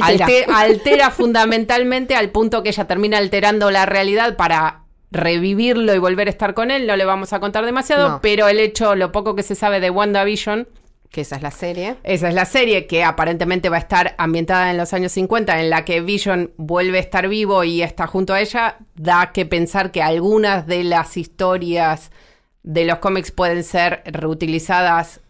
Altera. 0.00 1.10
fundamentalmente 1.10 2.14
al 2.14 2.30
punto 2.30 2.62
que 2.62 2.70
ella 2.70 2.86
termina 2.86 3.18
alterando 3.18 3.70
la 3.70 3.86
realidad 3.86 4.36
para 4.36 4.82
revivirlo 5.10 5.94
y 5.94 5.98
volver 5.98 6.28
a 6.28 6.30
estar 6.30 6.54
con 6.54 6.70
él. 6.70 6.86
No 6.86 6.96
le 6.96 7.04
vamos 7.04 7.32
a 7.32 7.40
contar 7.40 7.66
demasiado, 7.66 8.20
pero 8.22 8.48
el 8.48 8.58
hecho, 8.58 8.94
lo 8.94 9.12
poco 9.12 9.34
que 9.34 9.42
se 9.42 9.54
sabe 9.54 9.80
de 9.80 9.90
WandaVision, 9.90 10.66
que 11.12 11.20
esa 11.20 11.36
es 11.36 11.42
la 11.42 11.50
serie. 11.50 11.96
Esa 12.04 12.30
es 12.30 12.34
la 12.34 12.46
serie 12.46 12.86
que 12.86 13.04
aparentemente 13.04 13.68
va 13.68 13.76
a 13.76 13.80
estar 13.80 14.14
ambientada 14.16 14.70
en 14.70 14.78
los 14.78 14.94
años 14.94 15.12
50, 15.12 15.60
en 15.60 15.68
la 15.68 15.84
que 15.84 16.00
Vision 16.00 16.52
vuelve 16.56 16.96
a 16.96 17.02
estar 17.02 17.28
vivo 17.28 17.64
y 17.64 17.82
está 17.82 18.06
junto 18.06 18.32
a 18.32 18.40
ella, 18.40 18.78
da 18.94 19.30
que 19.32 19.44
pensar 19.44 19.92
que 19.92 20.02
algunas 20.02 20.66
de 20.66 20.84
las 20.84 21.18
historias 21.18 22.10
de 22.62 22.86
los 22.86 22.98
cómics 22.98 23.30
pueden 23.30 23.62
ser 23.62 24.02
reutilizadas 24.06 25.20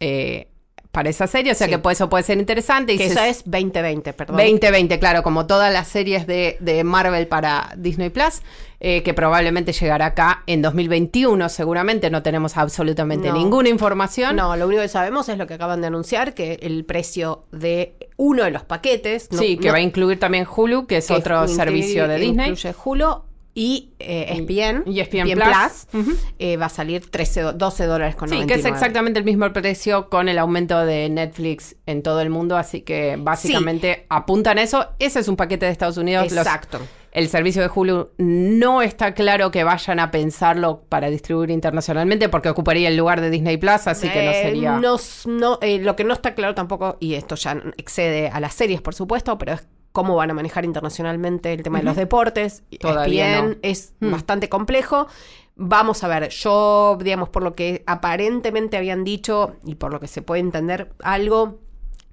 eh, 0.00 0.51
para 0.92 1.08
esa 1.08 1.26
serie, 1.26 1.52
o 1.52 1.54
sea 1.54 1.68
que 1.68 1.78
por 1.78 1.90
eso 1.90 2.10
puede 2.10 2.22
ser 2.22 2.38
interesante. 2.38 2.92
Y 2.92 2.98
que 2.98 3.06
esa 3.06 3.26
es 3.26 3.44
2020, 3.46 4.12
perdón. 4.12 4.36
2020, 4.36 4.98
claro, 4.98 5.22
como 5.22 5.46
todas 5.46 5.72
las 5.72 5.88
series 5.88 6.26
de, 6.26 6.82
Marvel 6.84 7.26
para 7.26 7.72
Disney 7.78 8.10
Plus, 8.10 8.42
eh, 8.78 9.02
que 9.02 9.14
probablemente 9.14 9.72
llegará 9.72 10.06
acá 10.06 10.42
en 10.46 10.60
2021, 10.60 11.48
seguramente 11.48 12.10
no 12.10 12.22
tenemos 12.22 12.58
absolutamente 12.58 13.32
ninguna 13.32 13.70
información. 13.70 14.36
No, 14.36 14.54
lo 14.54 14.66
único 14.66 14.82
que 14.82 14.88
sabemos 14.88 15.30
es 15.30 15.38
lo 15.38 15.46
que 15.46 15.54
acaban 15.54 15.80
de 15.80 15.86
anunciar, 15.86 16.34
que 16.34 16.58
el 16.60 16.84
precio 16.84 17.44
de 17.52 17.94
uno 18.18 18.44
de 18.44 18.50
los 18.50 18.64
paquetes... 18.64 19.28
sí, 19.30 19.56
que 19.56 19.70
va 19.70 19.78
a 19.78 19.80
incluir 19.80 20.20
también 20.20 20.46
Hulu, 20.46 20.86
que 20.86 20.98
es 20.98 21.10
otro 21.10 21.48
servicio 21.48 22.06
de 22.06 22.18
Disney. 22.18 22.50
Incluye 22.50 22.74
Hulu 22.84 23.31
y 23.54 23.90
eh, 23.98 24.26
ESPN, 24.30 24.90
y 24.90 25.00
ESPN, 25.00 25.30
Plus, 25.34 26.04
eh, 26.38 26.56
va 26.56 26.66
a 26.66 26.70
salir 26.70 27.10
13, 27.10 27.52
12 27.54 27.84
dólares 27.84 28.16
con 28.16 28.28
Sí, 28.28 28.46
que 28.46 28.54
es 28.54 28.64
exactamente 28.64 29.18
el 29.18 29.26
mismo 29.26 29.50
precio 29.52 30.08
con 30.08 30.28
el 30.30 30.38
aumento 30.38 30.86
de 30.86 31.10
Netflix 31.10 31.76
en 31.84 32.02
todo 32.02 32.22
el 32.22 32.30
mundo, 32.30 32.56
así 32.56 32.80
que 32.80 33.16
básicamente 33.18 34.06
apuntan 34.08 34.58
eso. 34.58 34.86
Ese 34.98 35.20
es 35.20 35.28
un 35.28 35.36
paquete 35.36 35.66
de 35.66 35.72
Estados 35.72 35.98
Unidos. 35.98 36.32
Exacto. 36.32 36.80
el 37.12 37.28
servicio 37.28 37.60
de 37.60 37.70
Hulu 37.72 38.12
no 38.16 38.80
está 38.80 39.12
claro 39.12 39.50
que 39.50 39.64
vayan 39.64 40.00
a 40.00 40.10
pensarlo 40.10 40.84
para 40.88 41.10
distribuir 41.10 41.50
internacionalmente 41.50 42.30
porque 42.30 42.48
ocuparía 42.48 42.88
el 42.88 42.96
lugar 42.96 43.20
de 43.20 43.28
Disney 43.28 43.58
Plus, 43.58 43.86
así 43.86 44.08
que 44.08 44.24
no 44.24 44.30
eh, 44.30 44.42
sería... 44.42 44.78
No, 44.78 44.96
no, 45.26 45.58
lo 45.60 45.96
que 45.96 46.04
no 46.04 46.14
está 46.14 46.34
claro 46.34 46.54
tampoco, 46.54 46.96
y 47.00 47.14
esto 47.14 47.34
ya 47.34 47.62
excede 47.76 48.28
a 48.28 48.40
las 48.40 48.54
series, 48.54 48.80
por 48.80 48.94
supuesto, 48.94 49.36
pero 49.36 49.52
es 49.52 49.66
cómo 49.92 50.16
van 50.16 50.30
a 50.30 50.34
manejar 50.34 50.64
internacionalmente 50.64 51.52
el 51.52 51.62
tema 51.62 51.78
de 51.78 51.84
los 51.84 51.96
deportes. 51.96 52.62
Todavía 52.80 53.56
es 53.62 53.92
mm. 54.00 54.10
bastante 54.10 54.48
complejo. 54.48 55.06
Vamos 55.54 56.02
a 56.02 56.08
ver, 56.08 56.30
yo, 56.30 56.98
digamos, 57.02 57.28
por 57.28 57.42
lo 57.42 57.54
que 57.54 57.84
aparentemente 57.86 58.78
habían 58.78 59.04
dicho 59.04 59.54
y 59.64 59.74
por 59.74 59.92
lo 59.92 60.00
que 60.00 60.08
se 60.08 60.22
puede 60.22 60.40
entender 60.40 60.92
algo, 61.02 61.60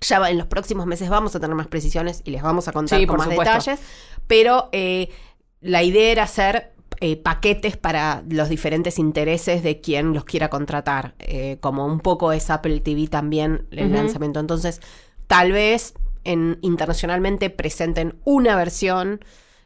ya 0.01 0.29
en 0.29 0.37
los 0.37 0.47
próximos 0.47 0.85
meses 0.85 1.09
vamos 1.09 1.35
a 1.35 1.39
tener 1.39 1.55
más 1.55 1.67
precisiones 1.67 2.21
y 2.25 2.31
les 2.31 2.41
vamos 2.41 2.67
a 2.67 2.73
contar 2.73 3.05
con 3.07 3.17
más 3.17 3.29
detalles. 3.29 3.79
Pero 4.27 4.69
eh, 4.73 5.09
la 5.61 5.81
idea 5.83 6.11
era 6.11 6.23
hacer 6.23 6.73
eh, 7.01 7.15
paquetes 7.15 7.77
para 7.77 8.23
los 8.29 8.49
diferentes 8.49 8.99
intereses 8.99 9.63
de 9.63 9.79
quien 9.79 10.13
los 10.13 10.25
quiera 10.25 10.49
contratar, 10.49 11.15
eh, 11.19 11.57
como 11.61 11.85
un 11.85 12.01
poco 12.01 12.33
es 12.33 12.49
Apple 12.49 12.81
TV 12.81 13.07
también 13.07 13.67
el 13.71 13.93
lanzamiento. 13.93 14.41
Entonces, 14.41 14.81
tal 15.27 15.53
vez 15.53 15.93
en, 16.29 16.59
internacionalmente 16.61 17.49
presenten 17.49 18.15
una 18.23 18.55
versión 18.55 19.19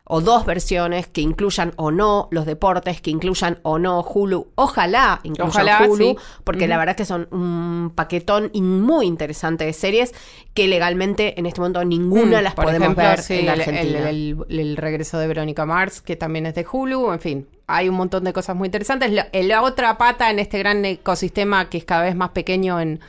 o 0.06 0.19
dos 0.19 0.45
versiones 0.45 1.08
que 1.08 1.21
incluyan 1.21 1.73
o 1.78 1.89
no 1.89 2.28
los 2.32 2.45
deportes, 2.45 2.99
que 2.99 3.10
incluyan 3.10 3.60
o 3.63 3.80
no 3.80 4.02
Hulu. 4.02 4.47
Ojalá 4.56 5.21
incluyan 5.23 5.89
Hulu, 5.89 6.17
porque 6.43 6.67
la 6.67 6.78
verdad 6.78 6.95
que 6.95 7.06
son 7.06 7.28
un 7.32 7.91
paquetón 7.95 8.52
muy 8.54 9.06
interesante 9.06 9.65
de 9.65 9.71
series 9.71 10.13
que 10.54 10.67
legalmente 10.67 11.39
en 11.39 11.45
este 11.45 11.62
momento 11.62 11.86
ninguna 11.86 12.41
mm, 12.41 12.43
las 12.43 12.54
podemos 12.54 12.95
ver 12.95 13.19
en 13.30 13.49
Argentina. 13.49 14.10
El, 14.10 14.78
regreso 14.78 15.17
de 15.19 15.28
Verónica 15.28 15.65
Mars, 15.65 16.02
que 16.02 16.15
también 16.15 16.45
es 16.45 16.56
de 16.56 16.65
Hulu, 16.69 17.13
en 17.13 17.19
fin. 17.19 17.47
Hay 17.67 17.88
un 17.88 17.95
montón 17.95 18.26
de 18.26 18.34
cosas 18.34 18.58
muy 18.58 18.67
interesantes. 18.67 19.10
la 19.12 19.62
otra 19.62 19.97
pata 19.97 20.30
en 20.30 20.39
este 20.39 20.60
gran 20.60 20.84
ecosistema 20.84 21.69
que 21.69 21.78
es 21.78 21.86
cada 21.86 22.04
vez 22.04 22.15
más 22.15 22.32
pequeño 22.32 22.80
en, 22.80 22.99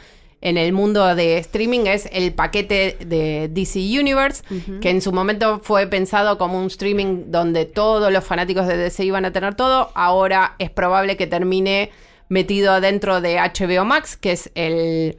en 0.45 0.59
el 0.59 0.75
mundo 0.75 1.15
de 1.15 1.39
streaming 1.39 1.87
es 1.87 2.07
el 2.13 2.35
paquete 2.35 2.99
de 3.01 3.49
DC 3.51 3.79
Universe, 3.99 4.45
que 4.83 4.91
en 4.91 5.01
su 5.01 5.11
momento 5.11 5.59
fue 5.61 5.87
pensado 5.87 6.37
como 6.37 6.59
un 6.59 6.67
streaming 6.67 7.25
donde 7.29 7.65
todos 7.65 8.13
los 8.13 8.23
fanáticos 8.25 8.67
de 8.67 8.77
DC 8.77 9.07
iban 9.07 9.25
a 9.25 9.33
tener 9.33 9.55
todo. 9.55 9.91
Ahora 9.95 10.55
es 10.59 10.69
probable 10.69 11.17
que 11.17 11.27
termine 11.27 11.91
metido 12.29 12.83
dentro 12.83 13.23
de 13.23 13.39
HBO 13.39 13.87
Max, 13.87 14.19
que 14.19 14.33
es 14.33 14.51
el, 14.55 15.17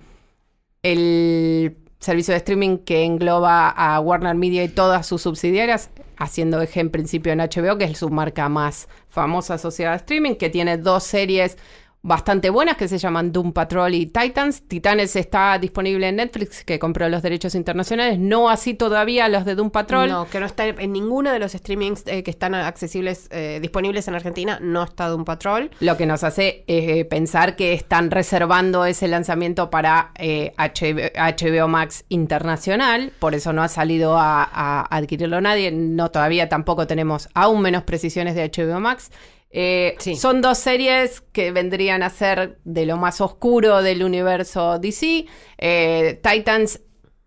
el 0.83 1.75
servicio 1.97 2.33
de 2.33 2.38
streaming 2.38 2.77
que 2.77 3.03
engloba 3.03 3.69
a 3.69 3.99
Warner 3.99 4.35
Media 4.35 4.63
y 4.63 4.69
todas 4.69 5.07
sus 5.07 5.23
subsidiarias, 5.23 5.89
haciendo 6.17 6.61
eje 6.61 6.81
en 6.81 6.91
principio 6.91 7.33
en 7.33 7.39
HBO, 7.39 7.79
que 7.79 7.85
es 7.85 7.97
su 7.97 8.09
marca 8.09 8.47
más 8.47 8.88
famosa 9.09 9.55
asociada 9.55 9.93
a 9.93 9.97
streaming, 9.97 10.35
que 10.35 10.51
tiene 10.51 10.77
dos 10.77 11.03
series 11.03 11.57
bastante 12.05 12.51
buenas 12.51 12.77
que 12.77 12.87
se 12.87 12.99
llaman 12.99 13.31
Doom 13.31 13.51
Patrol 13.51 13.95
y 13.95 14.05
Titans. 14.05 14.61
Titanes 14.67 15.15
está 15.15 15.57
disponible 15.57 16.07
en 16.07 16.17
Netflix, 16.17 16.63
que 16.63 16.77
compró 16.77 17.09
los 17.09 17.23
derechos 17.23 17.55
internacionales, 17.55 18.19
no 18.19 18.49
así 18.49 18.75
todavía 18.75 19.27
los 19.27 19.43
de 19.43 19.55
Doom 19.55 19.71
Patrol. 19.71 20.09
No, 20.09 20.29
que 20.29 20.39
no 20.39 20.45
está 20.45 20.67
en 20.67 20.93
ninguno 20.93 21.31
de 21.31 21.39
los 21.39 21.53
streamings 21.53 22.03
eh, 22.05 22.21
que 22.21 22.29
están 22.29 22.53
accesibles, 22.53 23.27
eh, 23.31 23.57
disponibles 23.59 24.07
en 24.07 24.13
Argentina, 24.13 24.59
no 24.61 24.83
está 24.83 25.07
Doom 25.07 25.25
Patrol. 25.25 25.71
Lo 25.79 25.97
que 25.97 26.05
nos 26.05 26.23
hace 26.23 26.63
eh, 26.67 27.05
pensar 27.05 27.55
que 27.55 27.73
están 27.73 28.11
reservando 28.11 28.85
ese 28.85 29.07
lanzamiento 29.07 29.71
para 29.71 30.11
HBO, 30.19 31.67
Max 31.67 32.05
internacional, 32.09 33.13
por 33.17 33.33
eso 33.33 33.51
no 33.51 33.63
ha 33.63 33.67
salido 33.67 34.15
a, 34.15 34.43
a 34.43 34.95
adquirirlo 34.95 35.41
nadie, 35.41 35.71
no 35.71 36.11
todavía 36.11 36.49
tampoco 36.49 36.85
tenemos 36.85 37.29
aún 37.33 37.63
menos 37.63 37.83
precisiones 37.83 38.35
de 38.35 38.51
HBO 38.55 38.79
Max. 38.79 39.09
Eh, 39.51 39.95
son 40.17 40.41
dos 40.41 40.58
series 40.58 41.21
que 41.31 41.51
vendrían 41.51 42.03
a 42.03 42.10
ser 42.10 42.60
de 42.65 42.86
lo 42.86 42.97
más 42.97 43.21
oscuro 43.21 43.81
del 43.81 44.03
universo 44.03 44.79
DC. 44.79 45.25
Eh, 45.58 46.19
Titans 46.21 46.81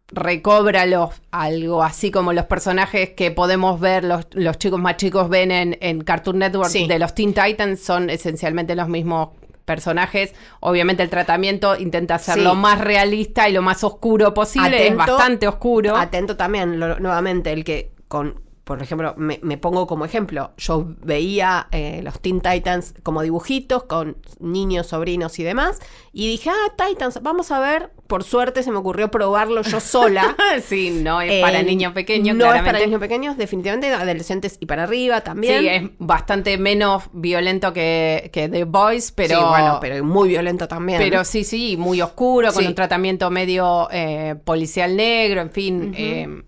recobra 0.09 0.87
los, 0.87 1.11
algo 1.31 1.83
así 1.83 2.11
como 2.11 2.33
los 2.33 2.47
personajes 2.47 3.11
que 3.11 3.31
podemos 3.31 3.81
ver, 3.81 4.05
los, 4.05 4.59
chicos 4.59 4.81
más 4.81 4.97
chicos 4.97 5.29
ven 5.29 5.77
en, 5.81 6.01
Cartoon 6.03 6.39
Network 6.39 6.71
de 6.73 6.99
los 6.99 7.15
Teen 7.15 7.35
Titans, 7.35 7.81
son 7.81 8.11
esencialmente 8.11 8.75
los 8.75 8.89
mismos 8.89 9.31
personajes. 9.65 10.35
Obviamente 10.61 11.03
el 11.03 11.11
tratamiento 11.11 11.79
intenta 11.79 12.19
ser 12.19 12.39
lo 12.39 12.55
más 12.55 12.81
realista 12.81 13.49
y 13.49 13.53
lo 13.53 13.63
más 13.63 13.85
oscuro 13.85 14.33
posible, 14.33 14.89
es 14.89 14.97
bastante 14.97 15.47
oscuro. 15.47 15.97
Atento 15.97 16.37
también, 16.37 16.79
nuevamente, 16.79 17.53
el 17.53 17.65
que 17.65 17.93
con 18.09 18.48
por 18.69 18.83
ejemplo, 18.83 19.15
me, 19.17 19.57
pongo 19.57 19.87
como 19.87 20.05
ejemplo, 20.05 20.53
yo 20.59 20.95
veía 21.03 21.69
eh, 21.73 22.03
los 22.05 22.21
Teen 22.21 22.43
Titans 22.43 22.95
como 23.03 23.23
dibujitos 23.23 23.85
con 23.85 24.19
niños, 24.41 24.89
sobrinos 24.89 25.39
y 25.39 25.43
demás, 25.43 25.79
y 26.13 26.29
dije, 26.29 26.51
ah, 26.51 26.75
Titans, 26.77 27.23
vamos 27.23 27.51
a 27.51 27.61
ver. 27.61 27.89
Por 28.07 28.25
suerte 28.25 28.63
se 28.63 28.71
me 28.71 28.77
ocurrió 28.77 29.11
probarlo 29.11 29.63
yo 29.63 29.81
sola. 29.81 30.37
sí, 30.63 30.91
no 30.91 31.23
es 31.23 31.41
para 31.41 31.63
niños 31.63 31.95
pequeños. 31.95 32.37
No 32.37 32.53
es 32.53 32.63
para 32.63 32.79
niños 32.81 33.01
pequeños, 33.01 33.39
definitivamente, 33.39 33.91
adolescentes 33.91 34.59
y 34.61 34.67
para 34.67 34.83
arriba 34.83 35.23
también. 35.23 35.61
Sí, 35.61 35.69
es 35.69 35.83
bastante 35.99 36.59
menos 36.59 37.05
violento 37.15 37.73
que, 37.73 38.29
que 38.35 38.51
The 38.51 38.65
Boys, 38.65 39.13
pero... 39.13 39.35
Sí, 39.35 39.45
bueno, 39.49 39.79
pero 39.81 40.05
muy 40.05 40.29
violento 40.29 40.69
también. 40.69 40.99
Pero 40.99 41.25
sí, 41.25 41.43
sí, 41.43 41.79
muy 41.79 42.03
oscuro, 42.03 42.53
con 42.53 42.67
un 42.67 42.75
tratamiento 42.75 43.31
medio 43.31 43.89
eh, 43.91 44.35
policial 44.45 44.95
negro, 44.95 45.41
en 45.41 45.51
fin. 45.51 45.95
Eh, 45.97 46.43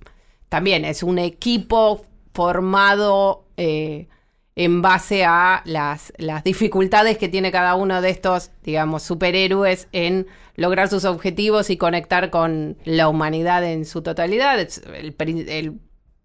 también 0.50 0.84
es 0.84 1.02
un 1.04 1.18
equipo 1.18 2.02
formado 2.40 3.44
eh, 3.58 4.08
en 4.56 4.80
base 4.80 5.26
a 5.26 5.60
las, 5.66 6.10
las, 6.16 6.42
dificultades 6.42 7.18
que 7.18 7.28
tiene 7.28 7.52
cada 7.52 7.74
uno 7.74 8.00
de 8.00 8.08
estos, 8.08 8.50
digamos, 8.62 9.02
superhéroes 9.02 9.88
en 9.92 10.26
lograr 10.56 10.88
sus 10.88 11.04
objetivos 11.04 11.68
y 11.68 11.76
conectar 11.76 12.30
con 12.30 12.78
la 12.86 13.08
humanidad 13.08 13.62
en 13.62 13.84
su 13.84 14.00
totalidad. 14.00 14.58
El, 14.58 15.80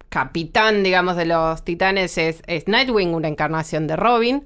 capitán, 0.07 0.83
digamos, 0.83 1.17
de 1.17 1.25
los 1.25 1.65
titanes 1.65 2.17
es, 2.17 2.41
Nightwing, 2.65 3.13
una 3.13 3.27
encarnación 3.27 3.85
de 3.85 3.97
Robin, 3.97 4.45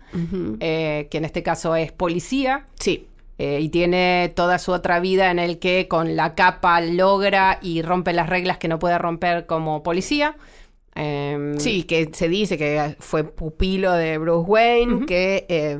eh, 0.59 1.07
que 1.11 1.19
en 1.19 1.25
este 1.25 1.43
caso 1.43 1.75
es 1.75 1.91
policía. 1.91 2.65
Sí. 2.79 3.05
Eh, 3.37 3.59
y 3.61 3.69
tiene 3.69 4.33
toda 4.35 4.57
su 4.57 4.71
otra 4.71 4.99
vida 4.99 5.29
en 5.29 5.37
el 5.37 5.59
que 5.59 5.87
con 5.87 6.15
la 6.15 6.33
capa 6.33 6.81
logra 6.81 7.59
y 7.61 7.83
rompe 7.83 8.11
las 8.11 8.27
reglas 8.27 8.57
que 8.57 8.67
no 8.67 8.79
puede 8.79 8.97
romper 8.97 9.45
como 9.45 9.83
policía. 9.83 10.35
Em, 11.01 11.57
sí, 11.57 11.83
que 11.83 12.09
se 12.11 12.27
dice 12.27 12.57
que 12.57 12.97
fue 12.99 13.23
pupilo 13.23 13.93
de 13.93 14.17
Bruce 14.17 14.49
Wayne, 14.49 15.05
que 15.05 15.45
eh, 15.47 15.77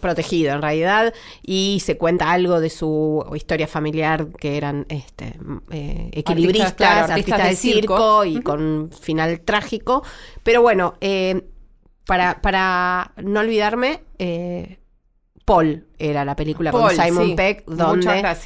protegido 0.00 0.54
en 0.54 0.60
realidad, 0.60 1.14
y 1.40 1.80
se 1.84 1.96
cuenta 1.96 2.32
algo 2.32 2.58
de 2.58 2.68
su 2.68 3.24
historia 3.36 3.68
familiar 3.68 4.26
que 4.40 4.56
eran 4.56 4.86
este, 4.88 5.38
eh, 5.70 6.10
equilibristas, 6.12 7.10
artistas, 7.10 7.48
de, 7.48 7.54
circo, 7.54 8.24
y 8.24 8.40
con 8.40 8.90
final 8.90 9.40
trágico. 9.42 10.02
Pero 10.42 10.62
bueno, 10.62 10.94
eh, 11.00 11.44
para, 12.04 12.42
para 12.42 13.12
no 13.22 13.38
olvidarme, 13.38 14.00
eh, 14.18 14.78
Paul 15.48 15.86
era 15.98 16.26
la 16.26 16.36
película 16.36 16.70
con 16.70 16.90
Simon 16.90 17.34
Peck, 17.34 17.64
donde, 17.64 18.36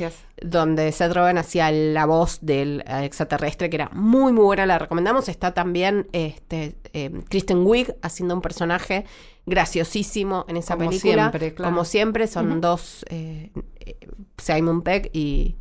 donde 0.41 0.93
Seth 0.93 1.13
Rogen 1.13 1.37
hacía 1.37 1.73
la 1.73 2.07
voz 2.07 2.39
del 2.43 2.85
extraterrestre, 2.87 3.69
que 3.69 3.75
era 3.77 3.91
muy, 3.93 4.33
muy 4.33 4.45
buena, 4.45 4.67
la 4.67 4.79
recomendamos. 4.79 5.29
Está 5.29 5.53
también 5.53 6.07
este, 6.13 6.77
eh, 6.93 7.11
Kristen 7.29 7.67
Wiig 7.67 7.97
haciendo 8.03 8.37
un 8.37 8.41
personaje 8.41 9.05
graciosísimo 9.47 10.45
en 10.47 10.59
esa 10.59 10.79
película. 10.79 11.33
Como 11.57 11.85
siempre, 11.85 12.29
son 12.29 12.61
dos, 12.61 13.05
eh, 13.11 13.51
Simon 14.39 14.83
Peck 14.83 15.11
y, 15.13 15.57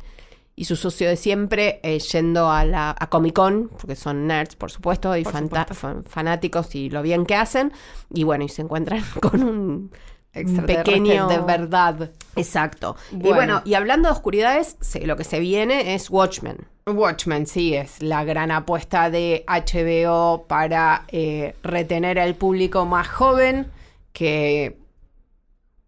su 0.62 0.76
socio 0.76 1.08
de 1.08 1.16
siempre, 1.16 1.80
eh, 1.82 1.98
yendo 1.98 2.48
a, 2.48 2.64
la, 2.64 2.94
a 2.96 3.10
Comic 3.10 3.34
Con, 3.34 3.68
porque 3.68 3.96
son 3.96 4.28
nerds, 4.28 4.54
por 4.54 4.70
supuesto, 4.70 5.16
y 5.16 5.24
fanáticos 5.24 6.76
y 6.76 6.88
lo 6.88 7.02
bien 7.02 7.26
que 7.26 7.34
hacen. 7.34 7.72
Y 8.14 8.22
bueno, 8.22 8.44
y 8.44 8.48
se 8.48 8.62
encuentran 8.62 9.02
con 9.20 9.42
un 9.42 9.90
pequeño 10.32 11.28
de 11.28 11.38
verdad. 11.38 12.10
Exacto. 12.36 12.96
Y 13.10 13.32
bueno, 13.32 13.62
y 13.64 13.74
hablando 13.74 14.08
de 14.08 14.12
oscuridades, 14.12 14.76
lo 15.04 15.16
que 15.16 15.24
se 15.24 15.40
viene 15.40 15.94
es 15.94 16.10
Watchmen. 16.10 16.66
Watchmen, 16.86 17.46
sí, 17.46 17.74
es 17.74 18.02
la 18.02 18.24
gran 18.24 18.50
apuesta 18.50 19.10
de 19.10 19.44
HBO 19.46 20.46
para 20.48 21.04
eh, 21.08 21.54
retener 21.62 22.18
al 22.18 22.34
público 22.34 22.86
más 22.86 23.08
joven 23.08 23.70
que 24.12 24.78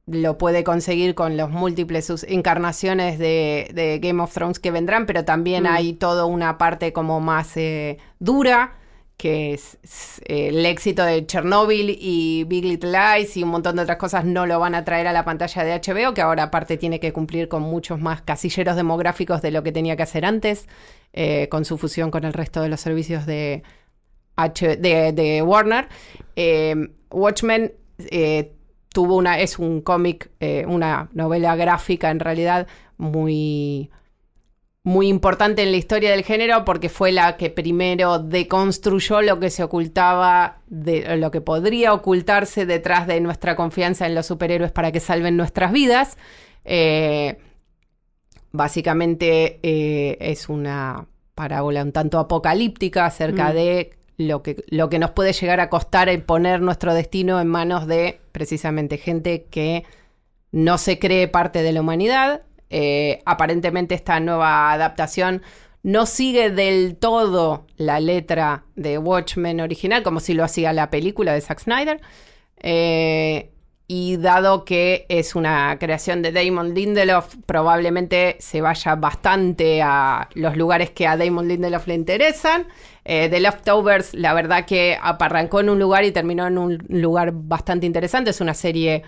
lo 0.07 0.39
puede 0.39 0.65
conseguir 0.65 1.15
con 1.15 1.37
los 1.37 1.51
múltiples 1.51 2.25
encarnaciones 2.29 3.19
de, 3.19 3.99
Game 4.03 4.23
of 4.23 4.33
Thrones 4.33 4.59
que 4.59 4.71
vendrán, 4.71 5.07
pero 5.07 5.25
también 5.25 5.65
mm. 5.65 5.69
hay 5.69 5.93
toda 5.95 6.27
una 6.27 6.59
parte 6.59 6.93
como 6.93 7.21
más 7.21 7.57
eh, 7.57 7.99
dura 8.19 8.75
que 9.17 9.55
es, 9.55 9.79
eh, 10.25 10.49
el 10.49 10.67
éxito 10.67 11.05
de 11.05 11.25
Chernobyl 11.27 11.97
y 11.99 12.45
Big 12.45 12.65
Little 12.65 12.91
Lies 12.91 13.37
y 13.37 13.43
un 13.43 13.51
montón 13.51 13.77
de 13.77 13.83
otras 13.83 13.99
cosas 13.99 14.25
no 14.25 14.47
lo 14.47 14.59
van 14.59 14.75
a 14.75 14.85
traer 14.85 15.07
a 15.07 15.13
la 15.13 15.25
pantalla 15.25 15.65
de 15.65 15.73
HBO, 15.73 16.15
que 16.15 16.21
ahora 16.21 16.45
aparte 16.45 16.77
tiene 16.77 17.01
que 17.01 17.13
cumplir 17.13 17.49
con 17.49 17.63
muchos 17.63 18.01
más 18.01 18.23
casilleros 18.23 18.77
demográficos 18.77 19.41
de 19.41 19.51
lo 19.51 19.63
que 19.63 19.73
tenía 19.73 19.97
que 19.97 20.03
hacer 20.03 20.25
antes, 20.25 20.69
eh, 21.13 21.49
con 21.49 21.65
su 21.65 21.79
fusión 21.79 22.11
con 22.11 22.25
el 22.25 22.33
resto 22.33 22.61
de 22.61 22.69
los 22.69 22.81
servicios 22.81 23.25
de, 23.27 23.63
de, 24.37 25.43
Warner. 25.43 25.89
Eh, 26.35 26.75
Watchmen 27.11 27.73
tuvo 28.93 29.17
una, 29.17 29.39
es 29.39 29.59
un 29.59 29.81
cómic, 29.81 30.31
una 30.67 31.09
novela 31.13 31.55
gráfica 31.57 32.11
en 32.11 32.21
realidad 32.21 32.67
muy 32.97 33.91
muy 34.85 35.09
importante 35.09 35.63
en 35.63 35.71
la 35.71 35.79
historia 35.79 36.11
del 36.11 36.25
género 36.25 36.67
porque 36.67 36.91
fue 36.91 37.11
la 37.11 37.39
que 37.39 37.49
primero 37.49 38.19
deconstruyó 38.19 39.23
lo 39.23 39.41
que 39.41 39.49
se 39.49 39.63
ocultaba, 39.63 40.59
de 40.67 41.17
lo 41.17 41.31
que 41.31 41.41
podría 41.41 41.95
ocultarse 41.95 42.67
detrás 42.67 43.07
de 43.07 43.19
nuestra 43.23 43.57
confianza 43.57 44.07
en 44.07 44.15
los 44.15 44.27
superhéroes 44.27 44.73
para 44.73 44.93
que 44.93 45.01
salven 45.01 45.39
nuestras 45.39 45.73
vidas. 45.73 46.19
Eh, 46.67 47.39
básicamente 48.53 49.59
eh, 49.63 50.19
es 50.21 50.51
una 50.51 51.07
parábola 51.35 51.83
un 51.83 51.93
tanto 51.93 52.19
apocalíptica 52.19 53.07
acerca 53.07 53.51
mm. 53.51 53.55
de 53.55 53.91
lo 54.19 54.43
que, 54.43 54.65
lo 54.69 54.91
que 54.91 54.99
nos 54.99 55.13
puede 55.13 55.33
llegar 55.33 55.61
a 55.61 55.71
costar 55.71 56.11
el 56.11 56.23
poner 56.23 56.61
nuestro 56.61 56.93
destino 56.93 57.41
en 57.41 57.49
manos 57.49 57.87
de 57.87 58.21
precisamente 58.33 58.99
gente 58.99 59.45
que 59.45 59.85
no 60.53 60.77
se 60.77 60.99
cree 60.99 61.27
parte 61.27 61.63
de 61.63 61.73
la 61.73 61.81
humanidad 61.81 62.43
eh, 62.71 63.23
aparentemente 63.25 63.95
esta 63.95 64.21
nueva 64.21 64.73
adaptación 64.73 65.43
no 65.83 66.07
sigue 66.07 66.51
del 66.51 66.97
todo 66.97 67.67
la 67.77 68.01
letra 68.01 68.65
de 68.75 68.99
Watchmen 68.99 69.61
original, 69.61 70.03
como 70.03 70.19
si 70.19 70.33
lo 70.33 70.43
hacía 70.43 70.73
la 70.73 70.91
película 70.91 71.35
de 71.35 71.41
Zack 71.43 71.61
Snyder. 71.61 72.01
Eh, 72.61 73.51
y 73.87 74.17
dado 74.17 74.65
que 74.65 75.05
es 75.11 75.35
una 75.35 75.77
creación 75.79 76.23
de 76.23 76.33
Damon 76.33 76.73
Lindelof, 76.73 77.37
probablemente 77.45 78.37
se 78.41 78.63
vaya 78.63 78.95
bastante 78.95 79.83
a 79.83 80.31
los 80.35 80.57
lugares 80.57 80.91
que 80.91 81.07
a 81.07 81.19
Damon 81.19 81.49
Lindelof 81.49 81.87
le 81.87 81.95
interesan. 81.95 82.67
Eh, 83.05 83.29
The 83.29 83.41
Leftovers, 83.41 84.15
la 84.15 84.33
verdad 84.33 84.65
que 84.65 84.97
arrancó 84.99 85.61
en 85.61 85.69
un 85.69 85.79
lugar 85.79 86.05
y 86.05 86.13
terminó 86.13 86.47
en 86.47 86.57
un 86.57 86.79
lugar 86.89 87.33
bastante 87.35 87.85
interesante. 87.85 88.31
Es 88.31 88.41
una 88.41 88.55
serie 88.55 89.03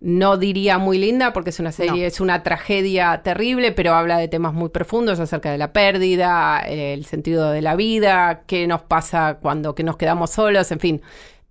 no 0.00 0.36
diría 0.36 0.78
muy 0.78 0.98
linda 0.98 1.32
porque 1.32 1.50
es 1.50 1.58
una 1.58 1.72
serie, 1.72 2.02
No. 2.02 2.06
es 2.06 2.20
una 2.20 2.42
tragedia 2.44 3.20
terrible, 3.24 3.72
pero 3.72 3.94
habla 3.94 4.18
de 4.18 4.28
temas 4.28 4.54
muy 4.54 4.68
profundos 4.68 5.18
acerca 5.18 5.50
de 5.50 5.58
la 5.58 5.72
pérdida, 5.72 6.60
el 6.60 7.04
sentido 7.04 7.50
de 7.50 7.62
la 7.62 7.74
vida, 7.74 8.42
qué 8.46 8.66
nos 8.66 8.82
pasa 8.82 9.38
cuando 9.42 9.74
que 9.74 9.82
nos 9.82 9.96
quedamos 9.96 10.30
solos, 10.30 10.70
en 10.70 10.78
fin. 10.80 11.02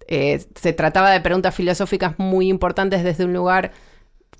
Eh, 0.07 0.39
se 0.55 0.71
trataba 0.71 1.11
de 1.11 1.19
preguntas 1.19 1.53
filosóficas 1.53 2.17
muy 2.17 2.47
importantes 2.47 3.03
desde 3.03 3.25
un 3.25 3.33
lugar 3.33 3.71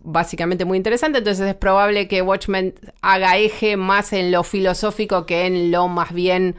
básicamente 0.03 0.63
muy 0.63 0.77
interesante, 0.77 1.17
entonces 1.17 1.45
es 1.45 1.55
probable 1.55 2.07
que 2.07 2.21
Watchmen 2.21 2.75
haga 3.01 3.35
eje 3.37 3.75
más 3.75 4.13
en 4.13 4.31
lo 4.31 4.43
filosófico 4.43 5.25
que 5.25 5.45
en 5.45 5.69
lo 5.71 5.89
más 5.89 6.13
bien 6.13 6.55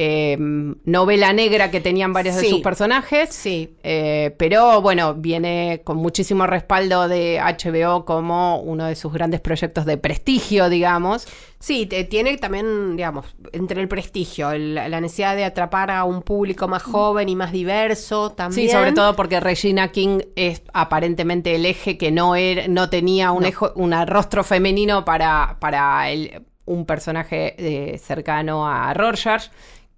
eh, 0.00 0.36
novela 0.84 1.32
negra 1.32 1.72
que 1.72 1.80
tenían 1.80 2.12
varios 2.12 2.36
de 2.36 2.48
sus 2.48 2.60
personajes. 2.60 3.30
Sí. 3.34 3.74
Eh, 3.82 4.32
pero 4.38 4.80
bueno, 4.80 5.14
viene 5.14 5.80
con 5.82 5.96
muchísimo 5.96 6.46
respaldo 6.46 7.08
de 7.08 7.40
HBO 7.40 8.04
como 8.04 8.60
uno 8.60 8.86
de 8.86 8.94
sus 8.94 9.12
grandes 9.12 9.40
proyectos 9.40 9.84
de 9.86 9.96
prestigio, 9.96 10.68
digamos. 10.68 11.26
Sí, 11.58 11.86
te- 11.86 12.04
tiene 12.04 12.36
también, 12.38 12.96
digamos, 12.96 13.26
entre 13.50 13.80
el 13.80 13.88
prestigio, 13.88 14.52
el- 14.52 14.76
la 14.76 15.00
necesidad 15.00 15.34
de 15.34 15.44
atrapar 15.44 15.90
a 15.90 16.04
un 16.04 16.22
público 16.22 16.68
más 16.68 16.84
joven 16.84 17.28
y 17.28 17.34
más 17.34 17.50
diverso 17.50 18.30
también. 18.30 18.68
Sí, 18.68 18.72
sobre 18.72 18.92
todo 18.92 19.16
porque 19.16 19.40
Regina 19.40 19.88
King 19.90 20.20
es 20.36 20.62
aparentemente 20.72 21.56
el 21.56 21.66
eje 21.66 21.98
que 21.98 22.12
no 22.12 22.36
era, 22.36 22.68
no 22.68 22.88
tenía 22.88 23.32
un, 23.32 23.42
No. 23.42 23.48
ejo- 23.48 23.72
un 23.74 23.92
rostro 24.06 24.44
femenino 24.44 25.04
para, 25.04 25.56
para 25.58 26.08
el- 26.10 26.42
un 26.66 26.84
personaje 26.84 27.54
eh, 27.58 27.98
cercano 27.98 28.68
a 28.68 28.92
Rorschach, 28.94 29.44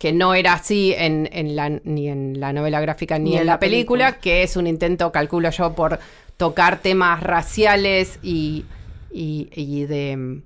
que 0.00 0.14
no 0.14 0.32
era 0.34 0.54
así 0.54 0.94
en, 0.96 1.28
en 1.30 1.54
la, 1.54 1.68
ni 1.68 2.08
en 2.08 2.40
la 2.40 2.54
novela 2.54 2.80
gráfica 2.80 3.18
ni, 3.18 3.36
en, 3.36 3.44
la, 3.44 3.58
película, 3.60 4.18
que 4.18 4.42
es 4.42 4.56
un 4.56 4.66
intento, 4.66 5.12
calculo 5.12 5.50
yo, 5.50 5.74
por 5.74 5.98
tocar 6.38 6.78
temas 6.78 7.22
raciales 7.22 8.18
y, 8.22 8.64
y- 9.12 9.50
y 9.54 9.84
de 9.84 10.40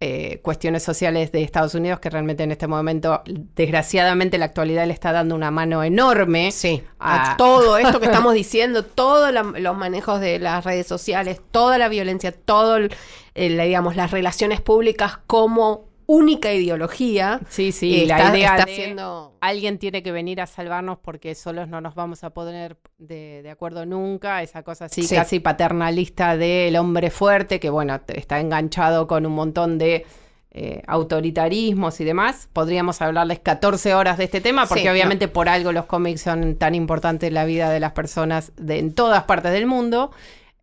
eh, 0.00 0.40
cuestiones 0.42 0.82
sociales 0.82 1.30
de 1.30 1.44
Estados 1.44 1.76
Unidos 1.76 2.00
que 2.00 2.10
realmente 2.10 2.42
en 2.42 2.50
este 2.50 2.66
momento, 2.66 3.22
desgraciadamente, 3.54 4.36
la 4.36 4.46
actualidad 4.46 4.84
le 4.88 4.92
está 4.94 5.12
dando 5.12 5.36
una 5.36 5.52
mano 5.52 5.84
enorme. 5.84 6.50
Sí, 6.50 6.82
a- 6.98 7.34
a 7.34 7.36
todo 7.36 7.78
esto 7.78 8.00
que 8.00 8.06
estamos 8.06 8.34
diciendo, 8.42 8.84
todos 8.84 9.32
los 9.32 9.76
manejos 9.76 10.20
de 10.20 10.40
las 10.40 10.64
redes 10.64 10.88
sociales, 10.88 11.40
toda 11.52 11.78
la 11.78 11.88
violencia, 11.88 12.32
todo, 12.32 12.78
el- 12.78 12.90
digamos, 13.36 13.94
las 13.94 14.10
relaciones 14.10 14.60
públicas 14.60 15.20
como 15.28 15.91
única 16.06 16.52
ideología. 16.52 17.40
Sí, 17.48 17.72
sí, 17.72 18.06
la 18.06 18.34
idea 18.34 18.56
está 18.56 18.66
de 18.66 18.74
siendo- 18.74 19.36
alguien 19.40 19.78
tiene 19.78 20.02
que 20.02 20.12
venir 20.12 20.40
a 20.40 20.46
salvarnos 20.46 20.98
porque 20.98 21.34
solos 21.34 21.68
no 21.68 21.80
nos 21.80 21.94
vamos 21.94 22.24
a 22.24 22.30
poner 22.30 22.76
de, 22.98 23.42
de 23.42 23.50
acuerdo 23.50 23.86
nunca, 23.86 24.42
esa 24.42 24.62
cosa 24.62 24.84
así 24.86 25.02
Sí. 25.02 25.14
casi 25.14 25.40
paternalista 25.40 26.36
del 26.36 26.76
hombre 26.76 27.10
fuerte 27.10 27.58
que 27.60 27.70
bueno, 27.70 28.00
está 28.08 28.40
enganchado 28.40 29.06
con 29.06 29.26
un 29.26 29.32
montón 29.32 29.78
de 29.78 30.04
eh, 30.54 30.82
autoritarismos 30.86 31.98
y 32.00 32.04
demás. 32.04 32.48
Podríamos 32.52 33.00
hablarles 33.00 33.38
14 33.40 33.94
horas 33.94 34.18
de 34.18 34.24
este 34.24 34.40
tema 34.42 34.66
porque 34.66 34.82
Sí, 34.82 34.88
obviamente 34.88 35.26
por 35.28 35.48
algo 35.48 35.72
los 35.72 35.86
cómics 35.86 36.20
son 36.22 36.56
tan 36.56 36.74
importantes 36.74 37.28
en 37.28 37.34
la 37.34 37.44
vida 37.46 37.70
de 37.70 37.80
las 37.80 37.92
personas 37.92 38.52
de, 38.56 38.78
en 38.78 38.94
todas 38.94 39.24
partes 39.24 39.52
del 39.52 39.66
mundo. 39.66 40.10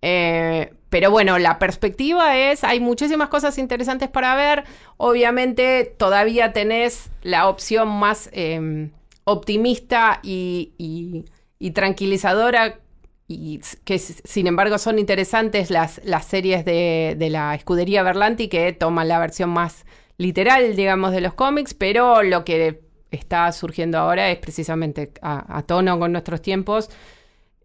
Eh, 0.01 0.73
pero 0.89 1.11
bueno, 1.11 1.37
la 1.37 1.59
perspectiva 1.59 2.37
es, 2.37 2.63
hay 2.63 2.79
muchísimas 2.79 3.29
cosas 3.29 3.57
interesantes 3.57 4.09
para 4.09 4.35
ver. 4.35 4.63
Obviamente 4.97 5.85
todavía 5.97 6.51
tenés 6.51 7.11
la 7.21 7.47
opción 7.47 7.87
más 7.87 8.29
eh, 8.33 8.89
optimista 9.23 10.19
y, 10.23 11.25
tranquilizadora, 11.73 12.79
y 13.27 13.61
que 13.83 13.99
sin 13.99 14.47
embargo 14.47 14.79
son 14.79 14.97
interesantes 14.97 15.69
las, 15.69 16.01
series 16.25 16.65
de, 16.65 17.15
la 17.29 17.53
escudería 17.53 18.01
Berlanti 18.01 18.47
que 18.47 18.73
toman 18.73 19.07
la 19.07 19.19
versión 19.19 19.51
más 19.51 19.85
literal, 20.17 20.75
digamos, 20.75 21.11
de 21.11 21.21
los 21.21 21.35
cómics, 21.35 21.73
pero 21.75 22.23
lo 22.23 22.43
que 22.43 22.81
está 23.11 23.51
surgiendo 23.51 23.99
ahora 23.99 24.31
es 24.31 24.37
precisamente 24.39 25.11
a, 25.21 25.57
a 25.57 25.61
tono 25.63 25.99
con 25.99 26.11
nuestros 26.11 26.41
tiempos 26.41 26.89